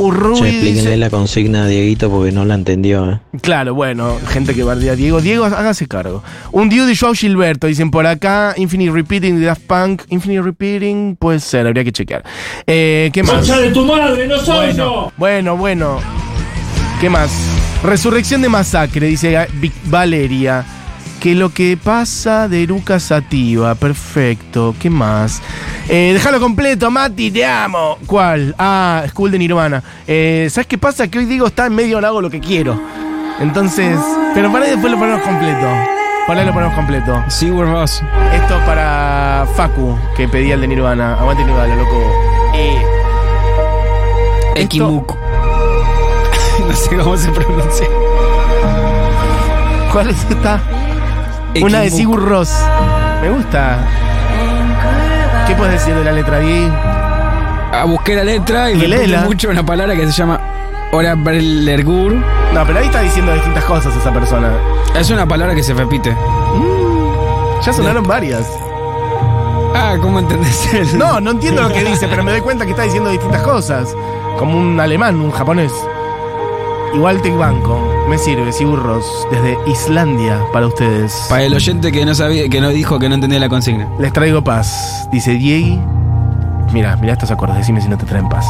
Urruy 0.00 0.34
Che, 0.38 0.44
dice- 0.44 0.56
explíquenle 0.58 0.96
la 0.96 1.10
consigna 1.10 1.64
a 1.64 1.66
Dieguito 1.66 2.10
porque 2.10 2.32
no 2.32 2.44
la 2.44 2.54
entendió, 2.54 3.10
¿eh? 3.10 3.20
Claro, 3.42 3.74
bueno, 3.74 4.16
gente 4.28 4.54
que 4.54 4.62
bardea 4.64 4.92
a 4.92 4.96
Diego. 4.96 5.20
Diego, 5.20 5.44
hágase 5.44 5.86
cargo. 5.86 6.22
Un 6.52 6.68
dude 6.68 6.86
de 6.86 6.96
Joao 6.96 7.14
Gilberto, 7.14 7.66
dicen 7.66 7.90
por 7.90 8.06
acá. 8.06 8.54
Infinite 8.56 8.92
Repeating 8.92 9.38
de 9.40 9.46
Daft 9.46 9.62
Punk. 9.62 10.02
Infinite 10.08 10.42
Repeating, 10.42 11.16
puede 11.16 11.40
ser, 11.40 11.66
habría 11.66 11.84
que 11.84 11.92
chequear. 11.92 12.24
Eh, 12.66 13.10
¿Qué 13.12 13.22
más? 13.22 13.32
¡Concha 13.36 13.58
de 13.60 13.70
tu 13.70 13.84
madre, 13.84 14.26
no 14.26 14.38
soy 14.38 14.66
bueno, 14.68 14.76
yo! 14.76 15.12
Bueno, 15.16 15.56
bueno. 15.56 15.98
¿Qué 17.00 17.08
más? 17.08 17.30
Resurrección 17.82 18.42
de 18.42 18.48
Masacre, 18.48 19.06
dice 19.06 19.46
Valeria. 19.84 20.64
Que 21.20 21.34
lo 21.34 21.50
que 21.50 21.76
pasa 21.76 22.48
de 22.48 22.62
Eruca 22.62 22.98
Sativa. 22.98 23.74
Perfecto. 23.74 24.74
¿Qué 24.80 24.88
más? 24.88 25.42
Eh, 25.86 26.12
déjalo 26.14 26.40
completo, 26.40 26.90
Mati, 26.90 27.30
te 27.30 27.44
amo. 27.44 27.98
¿Cuál? 28.06 28.54
Ah, 28.58 29.04
School 29.10 29.30
de 29.30 29.38
Nirvana. 29.38 29.82
Eh, 30.06 30.48
¿Sabes 30.50 30.66
qué 30.66 30.78
pasa? 30.78 31.08
Que 31.08 31.18
hoy 31.18 31.26
digo 31.26 31.46
está 31.46 31.66
en 31.66 31.74
medio, 31.74 31.98
hago 31.98 32.22
lo 32.22 32.30
que 32.30 32.40
quiero. 32.40 32.80
Entonces. 33.38 33.98
Pero 34.32 34.50
para 34.50 34.64
ahí 34.64 34.70
después 34.70 34.90
lo 34.90 34.98
ponemos 34.98 35.20
completo. 35.20 35.66
Para 36.26 36.40
ahí 36.40 36.46
lo 36.46 36.54
ponemos 36.54 36.74
completo. 36.74 37.22
Sí, 37.28 37.50
Boss. 37.50 38.02
Esto 38.32 38.58
para 38.64 39.46
Facu, 39.56 39.98
que 40.16 40.26
pedía 40.26 40.54
el 40.54 40.62
de 40.62 40.68
Nirvana. 40.68 41.16
Aguante 41.20 41.44
Nirvana, 41.44 41.76
loco. 41.76 42.02
Eh, 42.54 42.82
Ekimuku. 44.56 45.16
no 46.66 46.74
sé 46.74 46.96
cómo 46.96 47.16
se 47.18 47.30
pronuncia. 47.30 47.86
¿Cuál 49.92 50.08
es 50.08 50.24
esta? 50.30 50.79
Una 51.62 51.80
de. 51.80 51.90
Sigur 51.90 52.22
Ross. 52.28 52.52
Me 53.22 53.30
gusta. 53.30 53.78
¿Qué 55.46 55.54
puedes 55.54 55.74
decir 55.74 55.94
de 55.94 56.04
la 56.04 56.12
letra 56.12 56.38
Diego? 56.38 56.72
Ah, 57.72 57.84
busqué 57.86 58.14
la 58.14 58.24
letra 58.24 58.70
y, 58.70 58.82
Y 58.84 58.88
me 58.88 59.18
mucho 59.18 59.48
una 59.48 59.64
palabra 59.64 59.94
que 59.96 60.06
se 60.06 60.12
llama 60.12 60.40
Orabrlergur. 60.92 62.12
No, 62.14 62.66
pero 62.66 62.78
ahí 62.80 62.86
está 62.86 63.00
diciendo 63.00 63.32
distintas 63.34 63.64
cosas 63.64 63.94
esa 63.96 64.12
persona. 64.12 64.50
Es 64.98 65.10
una 65.10 65.26
palabra 65.26 65.54
que 65.54 65.62
se 65.62 65.74
repite. 65.74 66.16
Ya 67.64 67.72
sonaron 67.72 68.04
varias. 68.04 68.46
Ah, 69.74 69.96
¿cómo 70.00 70.18
entendés 70.18 70.72
el- 70.74 70.98
No, 70.98 71.20
no 71.20 71.32
entiendo 71.32 71.62
lo 71.62 71.68
que 71.68 71.84
dice, 71.84 72.08
pero 72.08 72.24
me 72.24 72.32
doy 72.32 72.40
cuenta 72.40 72.64
que 72.64 72.72
está 72.72 72.82
diciendo 72.82 73.10
distintas 73.10 73.42
cosas. 73.42 73.94
Como 74.38 74.58
un 74.58 74.80
alemán, 74.80 75.20
un 75.20 75.30
japonés. 75.30 75.72
Igual 76.94 77.22
te 77.22 77.30
banco. 77.30 77.80
Me 78.08 78.18
sirve, 78.18 78.52
Sigurros, 78.52 79.04
desde 79.30 79.56
Islandia 79.66 80.44
para 80.52 80.66
ustedes. 80.66 81.26
Para 81.28 81.44
el 81.44 81.54
oyente 81.54 81.92
que 81.92 82.04
no 82.04 82.14
sabía, 82.14 82.48
que 82.48 82.60
no 82.60 82.70
dijo 82.70 82.98
que 82.98 83.08
no 83.08 83.14
entendía 83.14 83.38
la 83.38 83.48
consigna. 83.48 83.88
Les 83.98 84.12
traigo 84.12 84.42
paz. 84.42 85.08
Dice 85.12 85.32
Diego. 85.32 85.80
Mira, 86.72 86.96
mira 86.96 87.12
estos 87.12 87.30
acordes, 87.30 87.58
decime 87.58 87.80
si 87.80 87.88
no 87.88 87.96
te 87.96 88.06
traen 88.06 88.28
paz. 88.28 88.46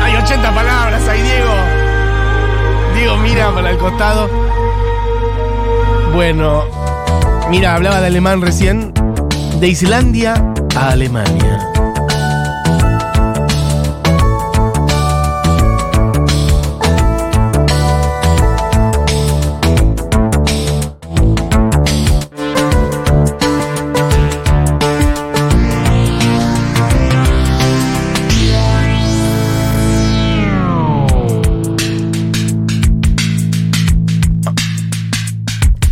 Hay 0.00 0.16
80 0.16 0.54
palabras 0.54 1.08
ahí, 1.08 1.22
Diego. 1.22 1.50
Diego, 2.94 3.16
mira 3.18 3.50
para 3.52 3.70
el 3.70 3.78
costado. 3.78 4.28
Bueno, 6.14 6.64
mira, 7.52 7.74
hablaba 7.74 8.00
de 8.00 8.06
alemán 8.06 8.40
recién. 8.40 8.94
De 9.60 9.68
Islandia 9.68 10.42
a 10.74 10.88
Alemania. 10.88 11.68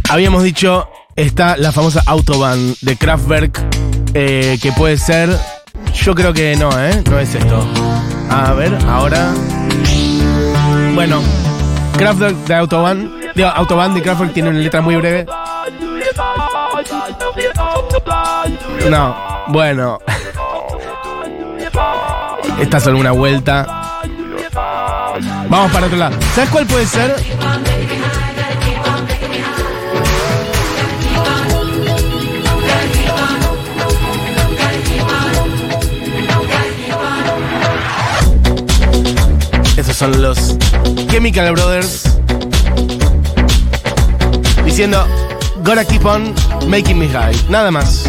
Habíamos 0.08 0.42
dicho, 0.42 0.88
está 1.16 1.56
la 1.56 1.72
famosa 1.72 2.02
Autobahn 2.06 2.74
de 2.80 2.96
Kraftwerk, 2.96 3.60
eh, 4.14 4.58
que 4.60 4.72
puede 4.72 4.96
ser. 4.96 5.36
Yo 5.94 6.14
creo 6.14 6.32
que 6.32 6.56
no, 6.56 6.70
¿eh? 6.78 7.02
No 7.10 7.18
es 7.18 7.34
esto. 7.34 7.66
A 8.30 8.52
ver, 8.52 8.76
ahora. 8.88 9.32
Bueno, 10.94 11.22
Kraftwerk 11.96 12.36
de 12.46 12.54
Autobahn. 12.54 13.20
De 13.34 13.44
Autobahn 13.44 13.94
de 13.94 14.02
Kraftwerk 14.02 14.32
tiene 14.32 14.50
una 14.50 14.58
letra 14.58 14.80
muy 14.80 14.96
breve. 14.96 15.26
No, 18.88 19.16
bueno. 19.48 19.98
Esta 22.60 22.76
es 22.76 22.82
solo 22.82 22.98
una 22.98 23.12
vuelta. 23.12 23.66
Vamos 25.48 25.72
para 25.72 25.86
otro 25.86 25.98
lado. 25.98 26.16
¿Sabes 26.34 26.50
cuál 26.50 26.66
puede 26.66 26.86
ser? 26.86 27.16
Son 40.00 40.22
los 40.22 40.56
Chemical 41.10 41.52
Brothers 41.52 42.04
diciendo 44.64 45.06
Gotta 45.62 45.84
keep 45.84 46.06
on 46.06 46.34
making 46.68 46.98
me 46.98 47.06
high. 47.06 47.36
Nada 47.50 47.70
más. 47.70 48.04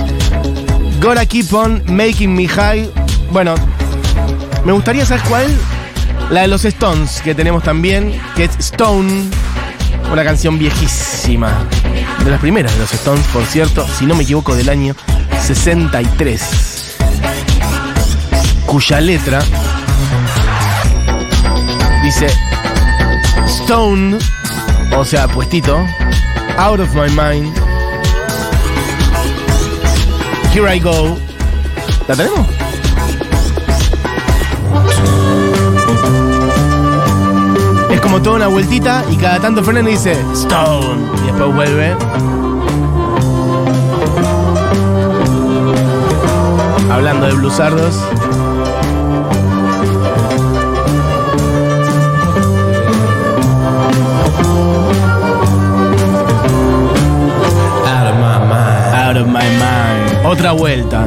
Gotta 1.01 1.25
keep 1.25 1.53
on 1.53 1.83
making 1.87 2.33
me 2.33 2.47
high. 2.47 2.89
Bueno, 3.31 3.55
me 4.63 4.71
gustaría 4.71 5.05
saber 5.05 5.21
cuál. 5.27 5.57
La 6.29 6.43
de 6.43 6.47
los 6.47 6.63
Stones, 6.63 7.19
que 7.21 7.35
tenemos 7.35 7.61
también, 7.61 8.17
que 8.37 8.45
es 8.45 8.51
Stone. 8.59 9.29
Una 10.13 10.23
canción 10.23 10.57
viejísima. 10.57 11.67
De 12.23 12.31
las 12.31 12.39
primeras 12.39 12.71
de 12.71 12.79
los 12.79 12.93
Stones, 12.93 13.25
por 13.33 13.43
cierto, 13.43 13.85
si 13.99 14.05
no 14.05 14.15
me 14.15 14.23
equivoco, 14.23 14.55
del 14.55 14.69
año 14.69 14.95
63. 15.45 16.95
Cuya 18.65 19.01
letra 19.01 19.41
dice 22.11 22.27
Stone, 23.47 24.17
o 24.97 25.05
sea, 25.05 25.29
puestito, 25.29 25.77
out 26.57 26.81
of 26.81 26.93
my 26.93 27.07
mind. 27.09 27.55
Here 30.53 30.67
I 30.75 30.79
go. 30.79 31.17
¿La 32.09 32.15
tenemos? 32.15 32.47
Es 37.89 38.01
como 38.01 38.21
toda 38.21 38.35
una 38.35 38.47
vueltita 38.47 39.05
y 39.09 39.15
cada 39.15 39.39
tanto 39.39 39.63
frena 39.63 39.89
y 39.89 39.93
dice 39.93 40.17
Stone. 40.33 41.09
Y 41.23 41.27
después 41.27 41.55
vuelve. 41.55 41.95
Hablando 46.91 47.27
de 47.27 47.33
blusardos. 47.33 47.95
Otra 60.31 60.53
vuelta. 60.53 61.05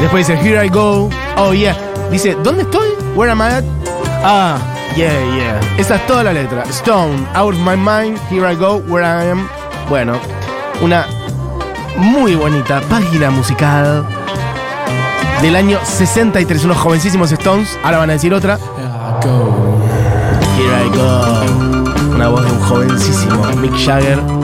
Después 0.00 0.28
dice, 0.28 0.40
Here 0.40 0.64
I 0.64 0.68
go. 0.68 1.10
Oh, 1.36 1.52
yeah. 1.52 1.76
Dice, 2.08 2.36
¿dónde 2.44 2.62
estoy? 2.62 2.90
Where 3.16 3.32
am 3.32 3.40
I 3.40 3.54
at? 3.54 3.64
Ah, 4.22 4.58
yeah, 4.94 5.10
yeah. 5.34 5.60
Esa 5.76 5.96
es 5.96 6.06
toda 6.06 6.22
la 6.22 6.32
letra. 6.32 6.62
Stone, 6.70 7.26
out 7.34 7.54
of 7.54 7.60
my 7.60 7.74
mind. 7.74 8.16
Here 8.30 8.48
I 8.48 8.54
go. 8.54 8.76
Where 8.86 9.04
I 9.04 9.28
am. 9.28 9.48
Bueno, 9.88 10.20
una 10.80 11.04
muy 11.96 12.36
bonita 12.36 12.80
página 12.82 13.32
musical 13.32 14.04
del 15.42 15.56
año 15.56 15.80
63. 15.82 16.64
Unos 16.64 16.76
jovencísimos 16.76 17.32
Stones. 17.32 17.76
Ahora 17.82 17.98
van 17.98 18.10
a 18.10 18.12
decir 18.12 18.32
otra. 18.32 18.56
Here 20.56 20.86
I 20.86 20.96
go. 20.96 22.14
Una 22.14 22.28
voz 22.28 22.44
de 22.44 22.52
un 22.52 22.60
jovencísimo 22.60 23.42
Mick 23.56 23.74
Jagger. 23.84 24.41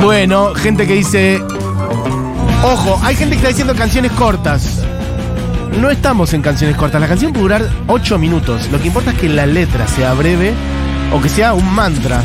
Bueno, 0.00 0.54
gente 0.54 0.86
que 0.86 0.94
dice. 0.94 1.42
Ojo, 2.62 2.98
hay 3.02 3.14
gente 3.16 3.32
que 3.32 3.36
está 3.36 3.48
diciendo 3.48 3.74
canciones 3.74 4.12
cortas. 4.12 4.82
No 5.78 5.90
estamos 5.90 6.32
en 6.32 6.42
canciones 6.42 6.76
cortas. 6.76 7.00
La 7.00 7.06
canción 7.08 7.32
puede 7.32 7.42
durar 7.42 7.68
8 7.86 8.18
minutos. 8.18 8.70
Lo 8.72 8.80
que 8.80 8.86
importa 8.86 9.10
es 9.10 9.18
que 9.18 9.28
la 9.28 9.46
letra 9.46 9.86
sea 9.86 10.14
breve 10.14 10.52
o 11.12 11.20
que 11.20 11.28
sea 11.28 11.52
un 11.52 11.74
mantra 11.74 12.22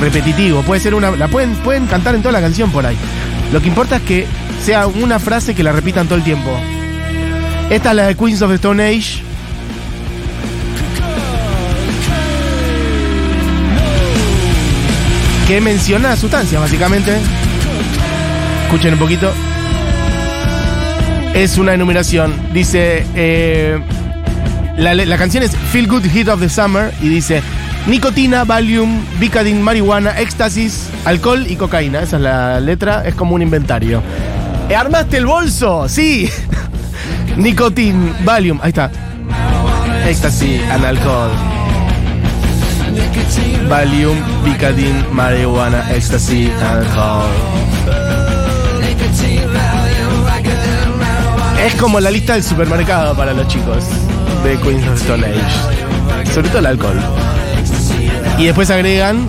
repetitivo. 0.00 0.62
Puede 0.62 0.80
ser 0.80 0.94
una. 0.94 1.10
La 1.12 1.28
pueden, 1.28 1.54
pueden 1.56 1.86
cantar 1.86 2.14
en 2.14 2.22
toda 2.22 2.32
la 2.32 2.40
canción 2.40 2.70
por 2.70 2.86
ahí. 2.86 2.96
Lo 3.52 3.60
que 3.60 3.68
importa 3.68 3.96
es 3.96 4.02
que 4.02 4.26
sea 4.64 4.86
una 4.86 5.18
frase 5.18 5.54
que 5.54 5.62
la 5.62 5.72
repitan 5.72 6.06
todo 6.06 6.16
el 6.16 6.24
tiempo. 6.24 6.50
Esta 7.68 7.90
es 7.90 7.96
la 7.96 8.06
de 8.06 8.16
Queens 8.16 8.40
of 8.40 8.48
the 8.48 8.56
Stone 8.56 8.82
Age. 8.82 9.27
Que 15.48 15.60
menciona 15.62 16.14
sustancias, 16.14 16.60
básicamente. 16.60 17.16
Escuchen 18.66 18.92
un 18.92 18.98
poquito. 19.00 19.32
Es 21.34 21.56
una 21.56 21.72
enumeración. 21.74 22.34
Dice. 22.52 23.06
eh, 23.14 23.78
la, 24.76 24.94
la 24.94 25.16
canción 25.18 25.42
es 25.42 25.56
Feel 25.72 25.88
Good 25.88 26.04
Hit 26.04 26.28
of 26.28 26.38
the 26.40 26.48
Summer 26.48 26.92
y 27.02 27.08
dice 27.08 27.42
nicotina, 27.88 28.44
Valium, 28.44 29.00
Vicodin, 29.18 29.60
marihuana, 29.60 30.20
éxtasis, 30.20 30.88
alcohol 31.04 31.46
y 31.48 31.56
cocaína. 31.56 32.02
Esa 32.02 32.16
es 32.16 32.22
la 32.22 32.60
letra, 32.60 33.02
es 33.06 33.14
como 33.14 33.34
un 33.34 33.42
inventario. 33.42 34.02
Eh, 34.68 34.76
¿Armaste 34.76 35.16
el 35.16 35.26
bolso? 35.26 35.88
Sí. 35.88 36.28
Nicotin, 37.36 38.12
Valium, 38.24 38.60
ahí 38.62 38.68
está. 38.68 38.90
Éxtasis 40.06 40.60
and 40.70 40.84
alcohol. 40.84 41.30
Valium, 43.68 44.16
Vicodin, 44.44 45.04
marihuana, 45.12 45.94
éxtasis, 45.94 46.50
alcohol. 46.62 47.28
Es 51.64 51.74
como 51.74 52.00
la 52.00 52.10
lista 52.10 52.34
del 52.34 52.44
supermercado 52.44 53.14
para 53.16 53.32
los 53.32 53.46
chicos 53.48 53.84
de 54.44 54.56
Queens 54.58 55.00
Stone 55.02 55.26
Age. 55.26 56.32
Sobre 56.32 56.48
todo 56.48 56.60
el 56.60 56.66
alcohol. 56.66 56.98
Y 58.38 58.46
después 58.46 58.70
agregan 58.70 59.28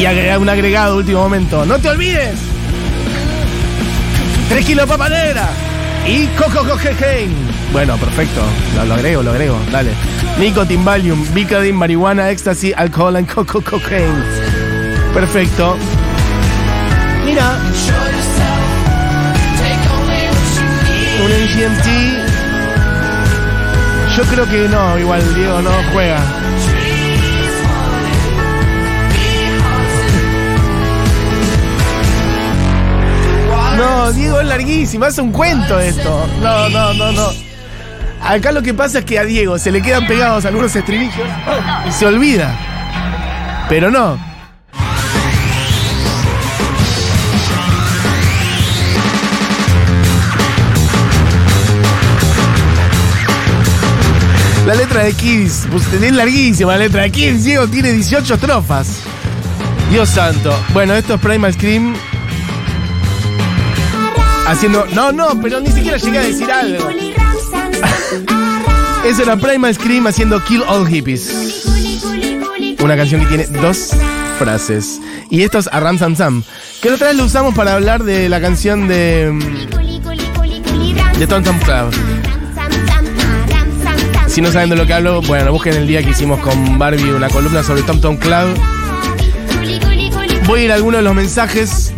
Y 0.00 0.06
agregar 0.06 0.38
un 0.38 0.48
agregado 0.48 0.96
último 0.96 1.20
momento. 1.20 1.66
¡No 1.66 1.78
te 1.78 1.90
olvides! 1.90 2.34
3 4.48 4.64
kilos 4.64 4.86
de 4.86 4.90
papa 4.90 5.10
negra. 5.10 5.50
Y 6.06 6.26
Coco 6.28 6.66
Cojejein. 6.66 7.30
Bueno, 7.70 7.98
perfecto. 7.98 8.40
Lo, 8.86 8.94
agrego, 8.94 9.22
lo 9.22 9.32
agrego. 9.32 9.58
Dale. 9.70 9.90
Nicotin 10.38 10.82
Valium, 10.86 11.22
Vicodin, 11.34 11.76
marihuana, 11.76 12.30
ecstasy, 12.30 12.72
alcohol 12.74 13.14
and 13.16 13.30
Coco 13.30 13.60
Cocaine. 13.60 14.24
Perfecto. 15.12 15.76
Mira. 17.26 17.58
Un 21.22 21.30
MGMT. 21.30 21.86
Yo 24.16 24.22
creo 24.24 24.48
que 24.48 24.66
no, 24.66 24.98
igual 24.98 25.34
Diego 25.34 25.60
no 25.60 25.70
juega. 25.92 26.18
No, 33.80 34.12
Diego 34.12 34.40
es 34.40 34.46
larguísimo, 34.46 35.06
es 35.06 35.16
un 35.16 35.32
cuento 35.32 35.80
esto. 35.80 36.28
No, 36.42 36.68
no, 36.68 36.92
no, 36.92 37.12
no. 37.12 37.28
Acá 38.22 38.52
lo 38.52 38.60
que 38.60 38.74
pasa 38.74 38.98
es 38.98 39.06
que 39.06 39.18
a 39.18 39.24
Diego 39.24 39.58
se 39.58 39.72
le 39.72 39.80
quedan 39.80 40.06
pegados 40.06 40.44
algunos 40.44 40.76
estribillos 40.76 41.26
y 41.88 41.90
se 41.90 42.04
olvida. 42.04 42.54
Pero 43.70 43.90
no. 43.90 44.18
La 54.66 54.74
letra 54.74 55.04
de 55.04 55.14
Kids, 55.14 55.68
pues, 55.70 55.90
es 55.90 56.12
larguísima 56.12 56.72
la 56.72 56.84
letra 56.84 57.02
de 57.02 57.10
Kids, 57.10 57.44
Diego 57.44 57.66
tiene 57.66 57.92
18 57.92 58.34
estrofas. 58.34 59.00
Dios 59.90 60.10
santo. 60.10 60.54
Bueno, 60.74 60.94
esto 60.94 61.14
es 61.14 61.20
Primal 61.20 61.54
Scream 61.54 61.94
haciendo. 64.46 64.86
No, 64.94 65.12
no, 65.12 65.40
pero 65.40 65.60
ni 65.60 65.70
siquiera 65.70 65.96
llegué 65.96 66.18
a 66.18 66.22
decir 66.22 66.50
algo. 66.50 66.88
Eso 69.04 69.22
era 69.22 69.36
Primal 69.36 69.74
Scream 69.74 70.06
haciendo 70.06 70.42
Kill 70.44 70.62
All 70.68 70.86
Hippies. 70.86 71.64
Una 72.82 72.96
canción 72.96 73.22
que 73.22 73.28
tiene 73.28 73.46
dos 73.60 73.90
frases. 74.38 75.00
Y 75.30 75.42
esto 75.42 75.58
es 75.58 75.68
a 75.68 75.80
Ram 75.80 75.98
Sam 75.98 76.16
Sam. 76.16 76.42
Que 76.82 76.90
otra 76.90 77.08
vez 77.08 77.16
lo 77.16 77.24
usamos 77.24 77.54
para 77.54 77.74
hablar 77.74 78.04
de 78.04 78.28
la 78.28 78.40
canción 78.40 78.88
de. 78.88 79.32
de 81.18 81.26
Tom 81.26 81.42
Tom 81.42 81.58
Cloud. 81.60 81.94
Si 84.26 84.40
no 84.40 84.52
saben 84.52 84.70
de 84.70 84.76
lo 84.76 84.86
que 84.86 84.94
hablo, 84.94 85.22
bueno, 85.22 85.52
busquen 85.52 85.74
el 85.74 85.86
día 85.86 86.02
que 86.02 86.10
hicimos 86.10 86.40
con 86.40 86.78
Barbie 86.78 87.10
una 87.10 87.28
columna 87.28 87.62
sobre 87.62 87.82
Tom 87.82 88.00
Tom 88.00 88.16
Cloud. 88.16 88.56
Voy 90.46 90.60
a 90.60 90.64
ir 90.64 90.72
a 90.72 90.76
algunos 90.76 90.98
de 90.98 91.04
los 91.04 91.14
mensajes 91.14 91.89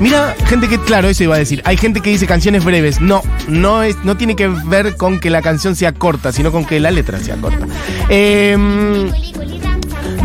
Mira, 0.00 0.34
gente 0.46 0.68
que, 0.68 0.78
claro, 0.78 1.08
eso 1.08 1.24
iba 1.24 1.34
a 1.34 1.38
decir. 1.38 1.60
Hay 1.64 1.76
gente 1.76 2.00
que 2.00 2.10
dice 2.10 2.26
canciones 2.26 2.64
breves. 2.64 3.00
No, 3.00 3.22
no, 3.48 3.82
es, 3.82 3.96
no 4.04 4.16
tiene 4.16 4.36
que 4.36 4.48
ver 4.48 4.96
con 4.96 5.18
que 5.20 5.30
la 5.30 5.42
canción 5.42 5.74
sea 5.74 5.92
corta, 5.92 6.32
sino 6.32 6.52
con 6.52 6.64
que 6.64 6.78
la 6.80 6.90
letra 6.90 7.18
sea 7.18 7.36
corta. 7.36 7.66
Eh, 8.08 8.56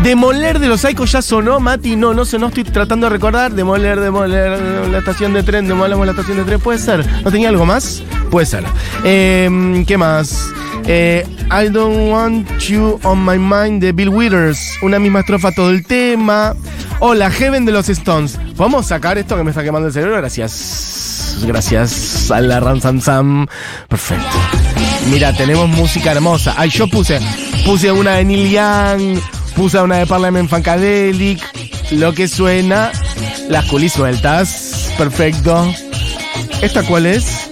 Demoler 0.04 0.58
de 0.58 0.68
los 0.68 0.82
Psychos 0.82 1.12
ya 1.12 1.22
sonó, 1.22 1.60
Mati. 1.60 1.96
No, 1.96 2.12
no 2.12 2.26
sonó, 2.26 2.48
estoy 2.48 2.62
tratando 2.64 3.06
de 3.06 3.10
recordar. 3.10 3.52
Demoler, 3.52 3.98
demoler, 3.98 4.60
la 4.90 4.98
estación 4.98 5.32
de 5.32 5.42
tren, 5.42 5.66
demolamos 5.66 6.04
la 6.04 6.12
estación 6.12 6.36
de 6.36 6.44
tren. 6.44 6.60
Puede 6.60 6.78
ser. 6.78 7.06
¿No 7.24 7.32
tenía 7.32 7.48
algo 7.48 7.64
más? 7.64 8.02
Puede 8.30 8.44
ser. 8.44 8.64
Em, 9.02 9.82
¿Qué 9.86 9.96
más? 9.96 10.46
Eh, 10.86 11.26
I 11.50 11.70
don't 11.70 12.12
want 12.12 12.46
you 12.68 13.00
on 13.02 13.24
my 13.24 13.38
mind 13.38 13.80
de 13.80 13.92
Bill 13.92 14.10
Withers. 14.10 14.76
Una 14.82 14.98
misma 14.98 15.20
estrofa 15.20 15.52
todo 15.52 15.70
el 15.70 15.86
tema. 15.86 16.54
Hola, 17.00 17.30
Heaven 17.30 17.64
de 17.64 17.72
los 17.72 17.88
Stones. 17.88 18.38
¿Podemos 18.58 18.84
sacar 18.84 19.16
esto 19.16 19.38
que 19.38 19.42
me 19.42 19.52
está 19.52 19.62
quemando 19.62 19.88
el 19.88 19.94
cerebro? 19.94 20.18
Gracias. 20.18 21.38
Gracias 21.46 22.30
a 22.30 22.42
la 22.42 22.60
Ram 22.60 22.78
Sam 22.78 23.00
Sam. 23.00 23.46
Perfecto. 23.88 24.36
Mira, 25.10 25.32
tenemos 25.32 25.66
música 25.70 26.12
hermosa. 26.12 26.52
Ay, 26.58 26.68
yo 26.68 26.88
puse, 26.88 27.20
puse 27.64 27.90
una 27.90 28.16
de 28.16 28.24
Neil 28.26 28.50
Young 28.50 29.18
Pusa 29.56 29.82
una 29.82 29.98
de 29.98 30.06
Parliament 30.06 30.48
Funkadelic. 30.48 31.40
Lo 31.92 32.12
que 32.12 32.28
suena. 32.28 32.90
Las 33.48 33.66
culis 33.66 33.92
sueltas. 33.92 34.92
Perfecto. 34.98 35.72
¿Esta 36.60 36.82
cuál 36.82 37.06
es? 37.06 37.48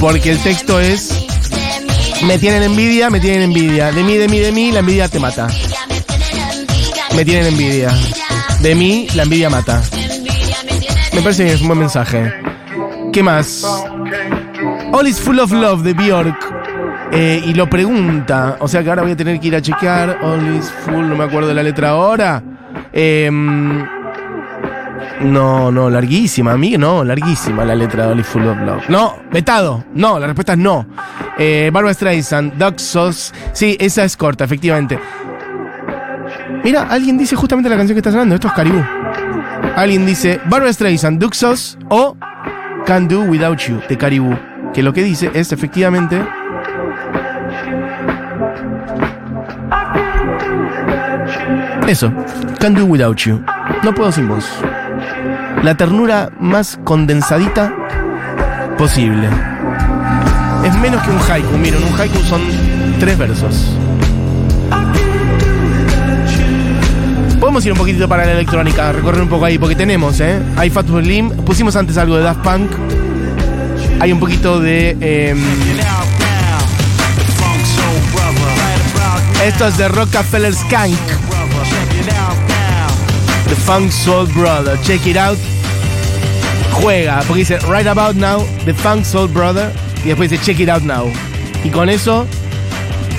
Porque 0.00 0.30
el 0.30 0.38
texto 0.38 0.78
es. 0.80 1.26
Me 2.24 2.38
tienen 2.38 2.62
envidia, 2.62 3.10
me 3.10 3.20
tienen 3.20 3.42
envidia. 3.42 3.92
De 3.92 4.02
mí, 4.02 4.16
de 4.16 4.28
mí, 4.28 4.38
de 4.38 4.52
mí, 4.52 4.72
la 4.72 4.80
envidia 4.80 5.08
te 5.08 5.18
mata. 5.18 5.48
Me 7.16 7.24
tienen 7.24 7.46
envidia. 7.46 7.90
De 8.60 8.74
mí, 8.74 9.08
la 9.14 9.22
envidia 9.22 9.50
mata. 9.50 9.82
Me 11.12 11.22
parece 11.22 11.46
que 11.46 11.52
es 11.54 11.60
un 11.60 11.68
buen 11.68 11.78
mensaje. 11.78 12.32
¿Qué 13.12 13.22
más? 13.22 13.64
All 14.92 15.06
is 15.06 15.18
full 15.20 15.38
of 15.38 15.50
love 15.50 15.82
de 15.82 15.94
Bjork. 15.94 16.49
Eh, 17.12 17.42
y 17.44 17.54
lo 17.54 17.68
pregunta, 17.68 18.56
o 18.60 18.68
sea 18.68 18.84
que 18.84 18.88
ahora 18.88 19.02
voy 19.02 19.12
a 19.12 19.16
tener 19.16 19.40
que 19.40 19.48
ir 19.48 19.56
a 19.56 19.62
chequear. 19.62 20.18
All 20.22 20.56
is 20.56 20.70
full, 20.70 21.08
no 21.08 21.16
me 21.16 21.24
acuerdo 21.24 21.48
de 21.48 21.54
la 21.54 21.62
letra 21.62 21.90
ahora. 21.90 22.42
Eh, 22.92 23.28
no, 25.20 25.70
no, 25.70 25.90
larguísima, 25.90 26.52
a 26.52 26.56
mí 26.56 26.76
no, 26.78 27.04
larguísima 27.04 27.64
la 27.64 27.74
letra 27.74 28.06
de 28.06 28.12
All 28.12 28.20
is 28.20 28.26
full 28.26 28.46
of 28.46 28.58
love. 28.60 28.88
No, 28.88 29.16
vetado, 29.30 29.84
no, 29.94 30.18
la 30.18 30.26
respuesta 30.26 30.52
es 30.52 30.58
no. 30.58 30.86
Eh, 31.38 31.70
Barbara 31.72 31.94
Streisand, 31.94 32.54
Doxos, 32.54 33.34
sí, 33.52 33.76
esa 33.80 34.04
es 34.04 34.16
corta, 34.16 34.44
efectivamente. 34.44 34.98
Mira, 36.64 36.82
alguien 36.84 37.18
dice 37.18 37.36
justamente 37.36 37.68
la 37.68 37.76
canción 37.76 37.94
que 37.94 38.00
está 38.00 38.12
sonando, 38.12 38.34
esto 38.34 38.48
es 38.48 38.54
Caribú. 38.54 38.82
Alguien 39.76 40.06
dice 40.06 40.40
Barbara 40.46 40.72
Streisand, 40.72 41.20
Duxos 41.20 41.78
o 41.88 42.16
Can 42.86 43.08
Do 43.08 43.20
Without 43.22 43.58
You 43.58 43.80
de 43.88 43.98
Caribú. 43.98 44.36
Que 44.72 44.82
lo 44.82 44.92
que 44.92 45.02
dice 45.02 45.30
es 45.34 45.52
efectivamente 45.52 46.22
Eso, 51.90 52.12
Can't 52.60 52.78
Do 52.78 52.84
Without 52.84 53.16
You. 53.16 53.42
No 53.82 53.92
puedo 53.92 54.12
sin 54.12 54.28
vos. 54.28 54.44
La 55.64 55.74
ternura 55.74 56.30
más 56.38 56.78
condensadita 56.84 57.74
posible. 58.78 59.28
Es 60.64 60.72
menos 60.76 61.02
que 61.02 61.10
un 61.10 61.18
haiku. 61.18 61.58
Miren, 61.58 61.82
un 61.82 62.00
haiku 62.00 62.20
son 62.20 62.42
tres 63.00 63.18
versos. 63.18 63.76
Podemos 67.40 67.66
ir 67.66 67.72
un 67.72 67.78
poquitito 67.78 68.08
para 68.08 68.24
la 68.24 68.34
electrónica, 68.34 68.92
recorrer 68.92 69.22
un 69.22 69.28
poco 69.28 69.46
ahí, 69.46 69.58
porque 69.58 69.74
tenemos, 69.74 70.20
¿eh? 70.20 70.40
Hay 70.56 70.70
Fatboy 70.70 71.02
Slim, 71.02 71.30
pusimos 71.44 71.74
antes 71.74 71.98
algo 71.98 72.18
de 72.18 72.22
Daft 72.22 72.42
Punk. 72.42 72.70
Hay 73.98 74.12
un 74.12 74.20
poquito 74.20 74.60
de. 74.60 74.96
Eh, 75.00 75.34
esto 79.44 79.66
es 79.66 79.76
de 79.76 79.88
Rockefeller 79.88 80.54
Skank. 80.54 81.29
The 83.50 83.56
Funk 83.56 83.90
Soul 83.90 84.28
Brother. 84.28 84.80
Check 84.82 85.08
it 85.08 85.16
out. 85.16 85.36
Juega, 86.80 87.20
porque 87.26 87.40
dice 87.40 87.58
Right 87.68 87.84
About 87.84 88.14
Now, 88.14 88.46
The 88.64 88.72
Funk 88.72 89.04
Soul 89.04 89.26
Brother. 89.26 89.72
Y 90.04 90.08
después 90.08 90.30
dice 90.30 90.40
Check 90.44 90.60
It 90.60 90.68
Out 90.68 90.84
Now. 90.84 91.12
Y 91.64 91.70
con 91.70 91.88
eso 91.88 92.28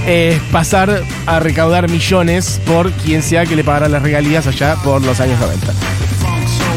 eh, 0.08 0.40
pasar 0.54 1.04
a 1.26 1.40
recaudar 1.42 1.90
millones 1.90 2.62
por 2.66 2.94
quien 2.94 3.22
sea 3.22 3.46
que 3.46 3.58
le 3.58 3.66
pagará 3.66 3.90
las 3.90 4.02
regalías 4.02 4.48
allá 4.48 4.78
por 4.78 5.04
los 5.04 5.20
años 5.20 5.38
90. 5.38 5.74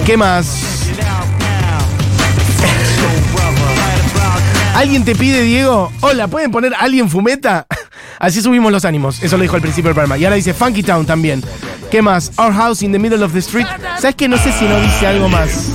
¿Qué 0.05 0.17
más? 0.17 0.89
¿Alguien 4.75 5.05
te 5.05 5.15
pide, 5.15 5.43
Diego? 5.43 5.93
Hola, 6.01 6.27
¿pueden 6.27 6.51
poner 6.51 6.75
alguien 6.75 7.09
fumeta? 7.09 7.69
Así 8.25 8.41
subimos 8.41 8.73
los 8.73 8.87
ánimos. 8.87 9.23
Eso 9.23 9.37
lo 9.37 9.43
dijo 9.43 9.55
al 9.57 9.61
principio 9.61 9.91
del 9.91 9.95
programa. 9.95 10.17
Y 10.17 10.25
ahora 10.25 10.37
dice 10.37 10.55
Funky 10.55 10.83
Town 10.83 11.05
también. 11.05 11.43
¿Qué 11.91 12.01
más? 12.01 12.33
Our 12.39 12.55
house 12.55 12.83
in 12.83 12.91
the 12.91 12.99
middle 12.99 13.23
of 13.23 13.33
the 13.35 13.41
street. 13.41 13.67
¿Sabes 13.99 14.17
que 14.17 14.29
No 14.29 14.39
sé 14.39 14.51
si 14.53 14.65
no 14.65 14.81
dice 14.81 15.07
algo 15.07 15.29
más. 15.29 15.69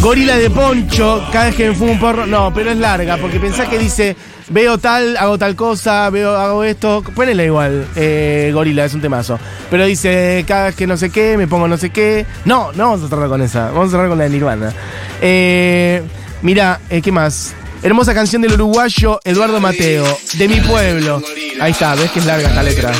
Gorila 0.00 0.36
de 0.36 0.48
poncho, 0.48 1.22
cada 1.32 1.46
vez 1.46 1.54
que 1.54 1.68
me 1.68 1.74
fumo 1.74 1.92
un 1.92 2.00
porro. 2.00 2.24
No, 2.24 2.50
pero 2.54 2.70
es 2.70 2.78
larga, 2.78 3.18
porque 3.18 3.38
pensás 3.38 3.68
que 3.68 3.78
dice, 3.78 4.16
veo 4.48 4.78
tal, 4.78 5.16
hago 5.16 5.36
tal 5.36 5.54
cosa, 5.54 6.08
veo, 6.08 6.34
hago 6.34 6.64
esto. 6.64 7.02
Ponele 7.14 7.44
igual, 7.44 7.86
eh, 7.94 8.50
gorila, 8.54 8.86
es 8.86 8.94
un 8.94 9.02
temazo. 9.02 9.38
Pero 9.70 9.84
dice, 9.84 10.44
cada 10.48 10.66
vez 10.66 10.76
que 10.76 10.86
no 10.86 10.96
sé 10.96 11.10
qué, 11.10 11.36
me 11.36 11.46
pongo 11.46 11.68
no 11.68 11.76
sé 11.76 11.90
qué. 11.90 12.24
No, 12.46 12.72
no 12.72 12.90
vamos 12.90 13.02
a 13.04 13.08
cerrar 13.08 13.28
con 13.28 13.42
esa, 13.42 13.70
vamos 13.70 13.88
a 13.88 13.90
cerrar 13.90 14.08
con 14.08 14.16
la 14.16 14.24
de 14.24 14.30
Nirvana. 14.30 14.72
Eh, 15.20 16.02
Mira, 16.40 16.80
eh, 16.88 17.02
¿qué 17.02 17.10
más? 17.10 17.54
Hermosa 17.82 18.12
canción 18.12 18.42
del 18.42 18.54
uruguayo 18.54 19.20
Eduardo 19.24 19.60
Mateo, 19.60 20.04
de 20.34 20.48
mi 20.48 20.60
pueblo. 20.60 21.22
Ahí 21.60 21.70
está, 21.70 21.94
ves 21.94 22.10
que 22.10 22.18
es 22.18 22.26
larga 22.26 22.48
esta 22.48 22.62
letra. 22.62 22.92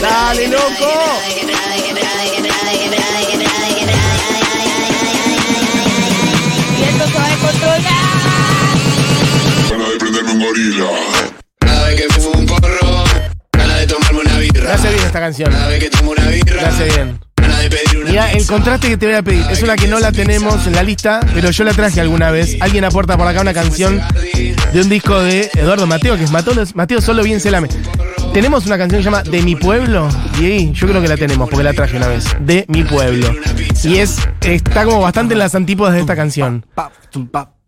Dale, 0.00 0.48
loco. 0.48 1.14
Gorila. 10.64 10.90
Cada 11.58 11.86
vez 11.88 12.00
que 12.02 12.14
fumo 12.14 12.38
un 12.38 12.46
porro, 12.46 13.04
ganas 13.52 13.80
de 13.80 13.86
tomarme 13.86 14.20
una 14.20 14.34
Me 14.34 14.40
birra. 14.40 14.74
hace 14.74 14.88
bien 14.88 15.04
esta 15.04 15.20
canción. 15.20 15.52
Cada 15.52 15.68
vez 15.68 15.80
que 15.80 15.90
tomo 15.90 16.10
una 16.12 16.26
birra, 16.28 16.62
Me 16.62 16.68
hace 16.68 16.84
bien. 16.84 17.20
Mira, 18.06 18.30
el 18.32 18.46
contraste 18.46 18.88
que 18.88 18.96
te 18.96 19.06
voy 19.06 19.14
a 19.14 19.22
pedir 19.22 19.44
es 19.50 19.62
una 19.62 19.74
que 19.76 19.88
no 19.88 19.98
la 19.98 20.12
tenemos 20.12 20.66
en 20.66 20.74
la 20.74 20.82
lista, 20.82 21.20
pero 21.32 21.50
yo 21.50 21.64
la 21.64 21.72
traje 21.72 22.00
alguna 22.00 22.30
vez. 22.30 22.56
Alguien 22.60 22.84
aporta 22.84 23.16
por 23.16 23.26
acá 23.26 23.40
una 23.40 23.54
canción 23.54 24.02
de 24.72 24.80
un 24.80 24.88
disco 24.88 25.18
de 25.20 25.50
Eduardo 25.54 25.86
Mateo, 25.86 26.16
que 26.18 26.24
es 26.24 26.30
Mateo, 26.30 26.54
Mateo 26.74 27.00
Solo 27.00 27.22
Bien 27.22 27.40
Selame. 27.40 27.68
Tenemos 28.34 28.66
una 28.66 28.76
canción 28.76 28.98
que 29.00 29.04
se 29.04 29.10
llama 29.10 29.22
De 29.22 29.42
mi 29.42 29.56
pueblo, 29.56 30.08
y 30.40 30.44
ahí 30.44 30.72
yo 30.74 30.86
creo 30.88 31.00
que 31.00 31.08
la 31.08 31.16
tenemos, 31.16 31.48
porque 31.48 31.64
la 31.64 31.72
traje 31.72 31.96
una 31.96 32.08
vez. 32.08 32.24
De 32.40 32.66
mi 32.68 32.82
pueblo. 32.82 33.34
Y 33.82 33.96
es, 33.98 34.18
está 34.42 34.84
como 34.84 35.00
bastante 35.00 35.32
en 35.34 35.38
las 35.38 35.54
antípodas 35.54 35.94
de 35.94 36.00
esta 36.00 36.16
canción. 36.16 36.66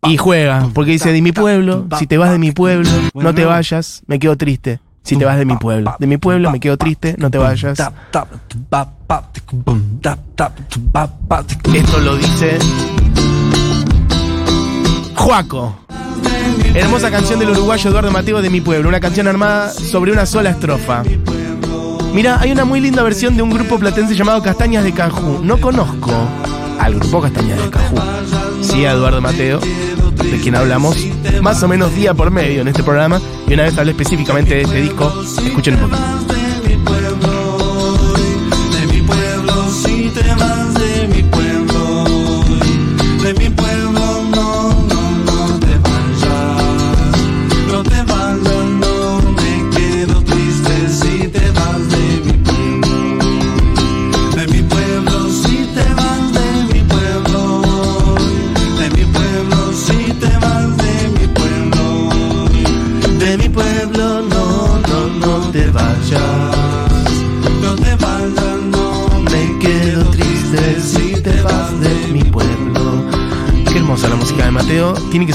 Y 0.03 0.17
juega, 0.17 0.69
porque 0.73 0.91
dice 0.91 1.11
de 1.11 1.21
mi 1.21 1.31
pueblo, 1.31 1.87
si 1.97 2.07
te 2.07 2.17
vas 2.17 2.31
de 2.31 2.37
mi 2.37 2.51
pueblo, 2.51 2.89
no 3.13 3.33
te 3.33 3.45
vayas, 3.45 4.03
me 4.07 4.19
quedo 4.19 4.37
triste. 4.37 4.79
Si 5.03 5.15
te 5.15 5.23
vas 5.25 5.37
de 5.37 5.45
mi 5.45 5.55
pueblo. 5.55 5.95
De 5.99 6.07
mi 6.07 6.17
pueblo, 6.17 6.51
me 6.51 6.59
quedo 6.59 6.77
triste, 6.77 7.15
no 7.17 7.31
te 7.31 7.37
vayas. 7.37 7.79
Esto 11.73 11.99
lo 11.99 12.17
dice 12.17 12.59
Juaco. 15.15 15.79
Hermosa 16.73 17.09
canción 17.09 17.39
del 17.39 17.51
uruguayo 17.51 17.89
Eduardo 17.89 18.11
Mateo 18.11 18.41
de 18.41 18.49
mi 18.49 18.61
pueblo, 18.61 18.89
una 18.89 18.99
canción 18.99 19.27
armada 19.27 19.69
sobre 19.69 20.11
una 20.11 20.25
sola 20.25 20.51
estrofa. 20.51 21.03
Mira, 22.13 22.39
hay 22.39 22.51
una 22.51 22.65
muy 22.65 22.79
linda 22.81 23.01
versión 23.03 23.35
de 23.35 23.43
un 23.43 23.49
grupo 23.49 23.79
platense 23.79 24.15
llamado 24.15 24.41
Castañas 24.41 24.83
de 24.83 24.91
Cajú. 24.91 25.39
No 25.43 25.59
conozco 25.59 26.11
al 26.79 26.95
grupo 26.95 27.21
Castañas 27.21 27.61
de 27.63 27.69
Cajú. 27.69 27.95
Sí, 28.61 28.85
a 28.85 28.91
Eduardo 28.93 29.21
Mateo, 29.21 29.59
de 29.59 30.39
quien 30.41 30.55
hablamos 30.55 30.97
más 31.41 31.61
o 31.63 31.67
menos 31.67 31.93
día 31.95 32.13
por 32.13 32.31
medio 32.31 32.61
en 32.61 32.67
este 32.67 32.83
programa. 32.83 33.21
Y 33.47 33.53
una 33.53 33.63
vez 33.63 33.77
hablé 33.77 33.91
específicamente 33.91 34.55
de 34.55 34.61
este 34.61 34.81
disco. 34.81 35.13
Escuchen 35.45 35.75
un 35.75 35.89
poquito. 35.89 37.36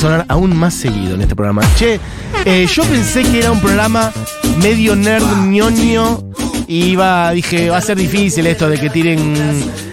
Sonar 0.02 0.26
aún 0.28 0.56
más 0.56 0.74
seguido 0.74 1.14
en 1.14 1.22
este 1.22 1.36
programa. 1.36 1.62
Che, 1.76 2.00
eh, 2.44 2.66
yo 2.66 2.82
pensé 2.82 3.22
que 3.22 3.38
era 3.38 3.52
un 3.52 3.60
programa 3.60 4.12
medio 4.60 4.96
nerd 4.96 5.46
ñoño. 5.46 6.18
Y 6.66 6.84
iba, 6.92 7.30
dije, 7.32 7.70
va 7.70 7.76
a 7.76 7.80
ser 7.82 7.98
difícil 7.98 8.46
esto 8.46 8.68
de 8.68 8.78
que 8.78 8.88
tiren 8.88 9.34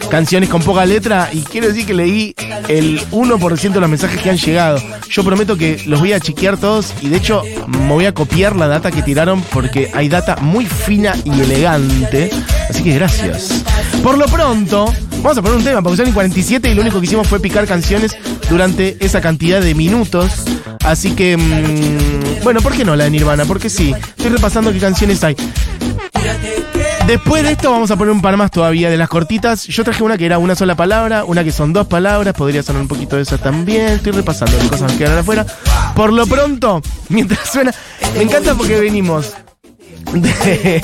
canciones 0.09 0.49
con 0.49 0.63
poca 0.63 0.85
letra. 0.85 1.29
Y 1.31 1.41
quiero 1.41 1.67
decir 1.67 1.85
que 1.85 1.93
leí 1.93 2.33
el 2.67 3.01
1% 3.11 3.71
de 3.71 3.79
los 3.79 3.89
mensajes 3.89 4.19
que 4.21 4.29
han 4.29 4.37
llegado. 4.37 4.79
Yo 5.09 5.23
prometo 5.23 5.57
que 5.57 5.81
los 5.85 5.99
voy 5.99 6.13
a 6.13 6.19
chequear 6.19 6.57
todos. 6.57 6.93
Y 7.01 7.09
de 7.09 7.17
hecho, 7.17 7.43
me 7.67 7.87
voy 7.89 8.05
a 8.05 8.13
copiar 8.13 8.55
la 8.55 8.67
data 8.67 8.91
que 8.91 9.03
tiraron 9.03 9.41
porque 9.53 9.91
hay 9.93 10.09
data 10.09 10.37
muy 10.37 10.65
fina 10.65 11.13
y 11.23 11.39
elegante. 11.41 12.31
Así 12.69 12.81
que 12.81 12.95
gracias. 12.95 13.63
Por 14.01 14.17
lo 14.17 14.25
pronto, 14.25 14.91
vamos 15.21 15.37
a 15.37 15.41
poner 15.41 15.57
un 15.57 15.63
tema, 15.63 15.81
porque 15.81 15.97
son 15.97 16.07
en 16.07 16.13
47 16.13 16.71
y 16.71 16.73
lo 16.73 16.81
único 16.81 16.99
que 16.99 17.05
hicimos 17.05 17.27
fue 17.27 17.39
picar 17.39 17.67
canciones 17.67 18.15
durante 18.49 18.97
esa 18.99 19.21
cantidad 19.21 19.61
de 19.61 19.75
minutos. 19.75 20.43
Así 20.83 21.11
que, 21.11 21.37
mm, 21.37 22.43
bueno, 22.43 22.61
¿por 22.61 22.73
qué 22.73 22.85
no 22.85 22.95
la 22.95 23.05
de 23.05 23.11
Nirvana? 23.11 23.45
Porque 23.45 23.69
sí, 23.69 23.93
estoy 24.17 24.31
repasando 24.31 24.71
qué 24.71 24.79
canciones 24.79 25.23
hay. 25.23 25.35
Después 27.09 27.41
de 27.43 27.53
esto 27.53 27.71
vamos 27.71 27.89
a 27.89 27.97
poner 27.97 28.13
un 28.13 28.21
par 28.21 28.37
más 28.37 28.51
todavía 28.51 28.89
de 28.89 28.97
las 28.97 29.09
cortitas. 29.09 29.65
Yo 29.65 29.83
traje 29.83 30.03
una 30.03 30.15
que 30.15 30.27
era 30.27 30.37
una 30.37 30.53
sola 30.53 30.75
palabra, 30.75 31.25
una 31.25 31.43
que 31.43 31.51
son 31.51 31.73
dos 31.73 31.87
palabras, 31.87 32.35
podría 32.35 32.61
sonar 32.61 32.83
un 32.83 32.87
poquito 32.87 33.15
de 33.15 33.23
esa 33.23 33.39
también. 33.39 33.87
Estoy 33.87 34.11
repasando 34.11 34.55
las 34.57 34.67
cosas 34.67 34.91
que 34.91 34.99
quedaron 34.99 35.17
afuera. 35.17 35.45
Por 35.95 36.13
lo 36.13 36.27
pronto, 36.27 36.81
mientras 37.09 37.49
suena, 37.49 37.73
me 38.15 38.21
encanta 38.21 38.53
porque 38.53 38.79
venimos 38.79 39.33
de, 40.13 40.83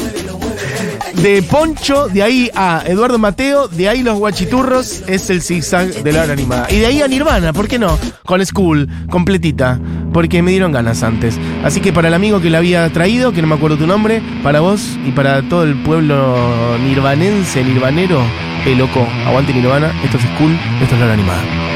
de 1.21 1.43
Poncho, 1.43 2.07
de 2.07 2.23
ahí 2.23 2.49
a 2.55 2.83
Eduardo 2.85 3.17
Mateo, 3.17 3.67
de 3.67 3.89
ahí 3.89 4.03
los 4.03 4.17
guachiturros, 4.17 5.03
es 5.07 5.29
el 5.29 5.41
zigzag 5.41 6.03
de 6.03 6.11
la 6.11 6.23
hora 6.23 6.33
animada. 6.33 6.67
Y 6.69 6.79
de 6.79 6.85
ahí 6.87 7.01
a 7.01 7.07
Nirvana, 7.07 7.53
¿por 7.53 7.67
qué 7.67 7.79
no? 7.79 7.97
Con 8.25 8.45
School, 8.45 8.89
completita, 9.09 9.79
porque 10.13 10.41
me 10.41 10.51
dieron 10.51 10.71
ganas 10.71 11.03
antes. 11.03 11.37
Así 11.63 11.79
que 11.79 11.93
para 11.93 12.07
el 12.09 12.13
amigo 12.13 12.41
que 12.41 12.49
la 12.49 12.59
había 12.59 12.91
traído, 12.91 13.31
que 13.31 13.41
no 13.41 13.47
me 13.47 13.55
acuerdo 13.55 13.77
tu 13.77 13.87
nombre, 13.87 14.21
para 14.43 14.59
vos 14.59 14.81
y 15.05 15.11
para 15.11 15.47
todo 15.47 15.63
el 15.63 15.75
pueblo 15.83 16.77
nirvanense, 16.83 17.63
nirvanero, 17.63 18.21
eh, 18.65 18.75
loco, 18.75 19.05
aguante 19.25 19.53
Nirvana, 19.53 19.91
esto 20.03 20.17
es 20.17 20.23
School, 20.23 20.57
esto 20.81 20.95
es 20.95 20.99
la 20.99 21.05
hora 21.05 21.13
animada. 21.13 21.74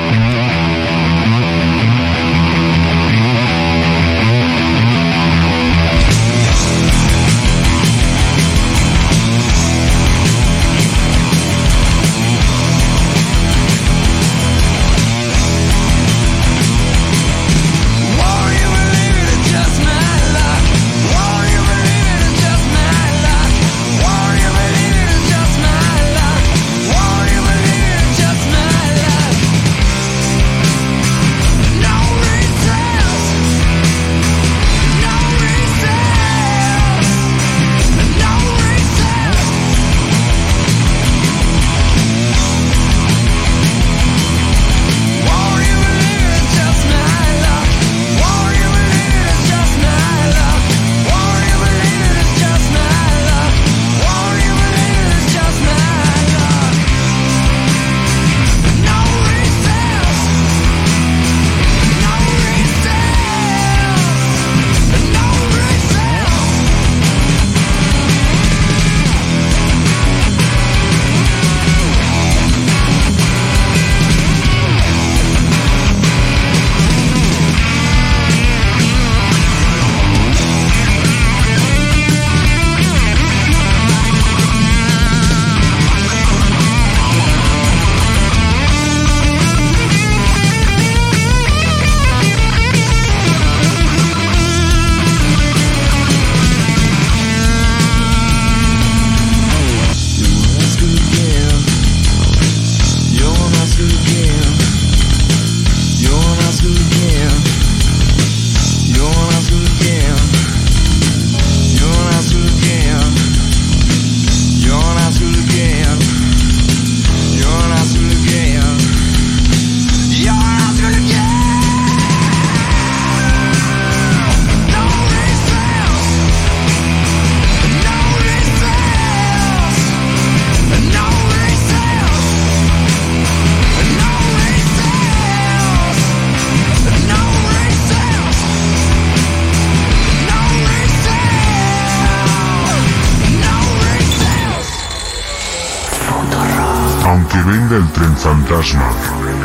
Fantasma, 148.60 148.92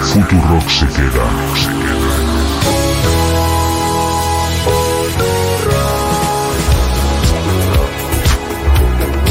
Futurock 0.02 0.68
se 0.68 0.86
queda. 0.88 1.24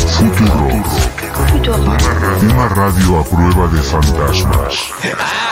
Futurock, 0.08 0.88
una 2.44 2.68
radio 2.70 3.20
a 3.20 3.24
prueba 3.24 3.68
de 3.68 3.82
fantasmas. 3.82 5.43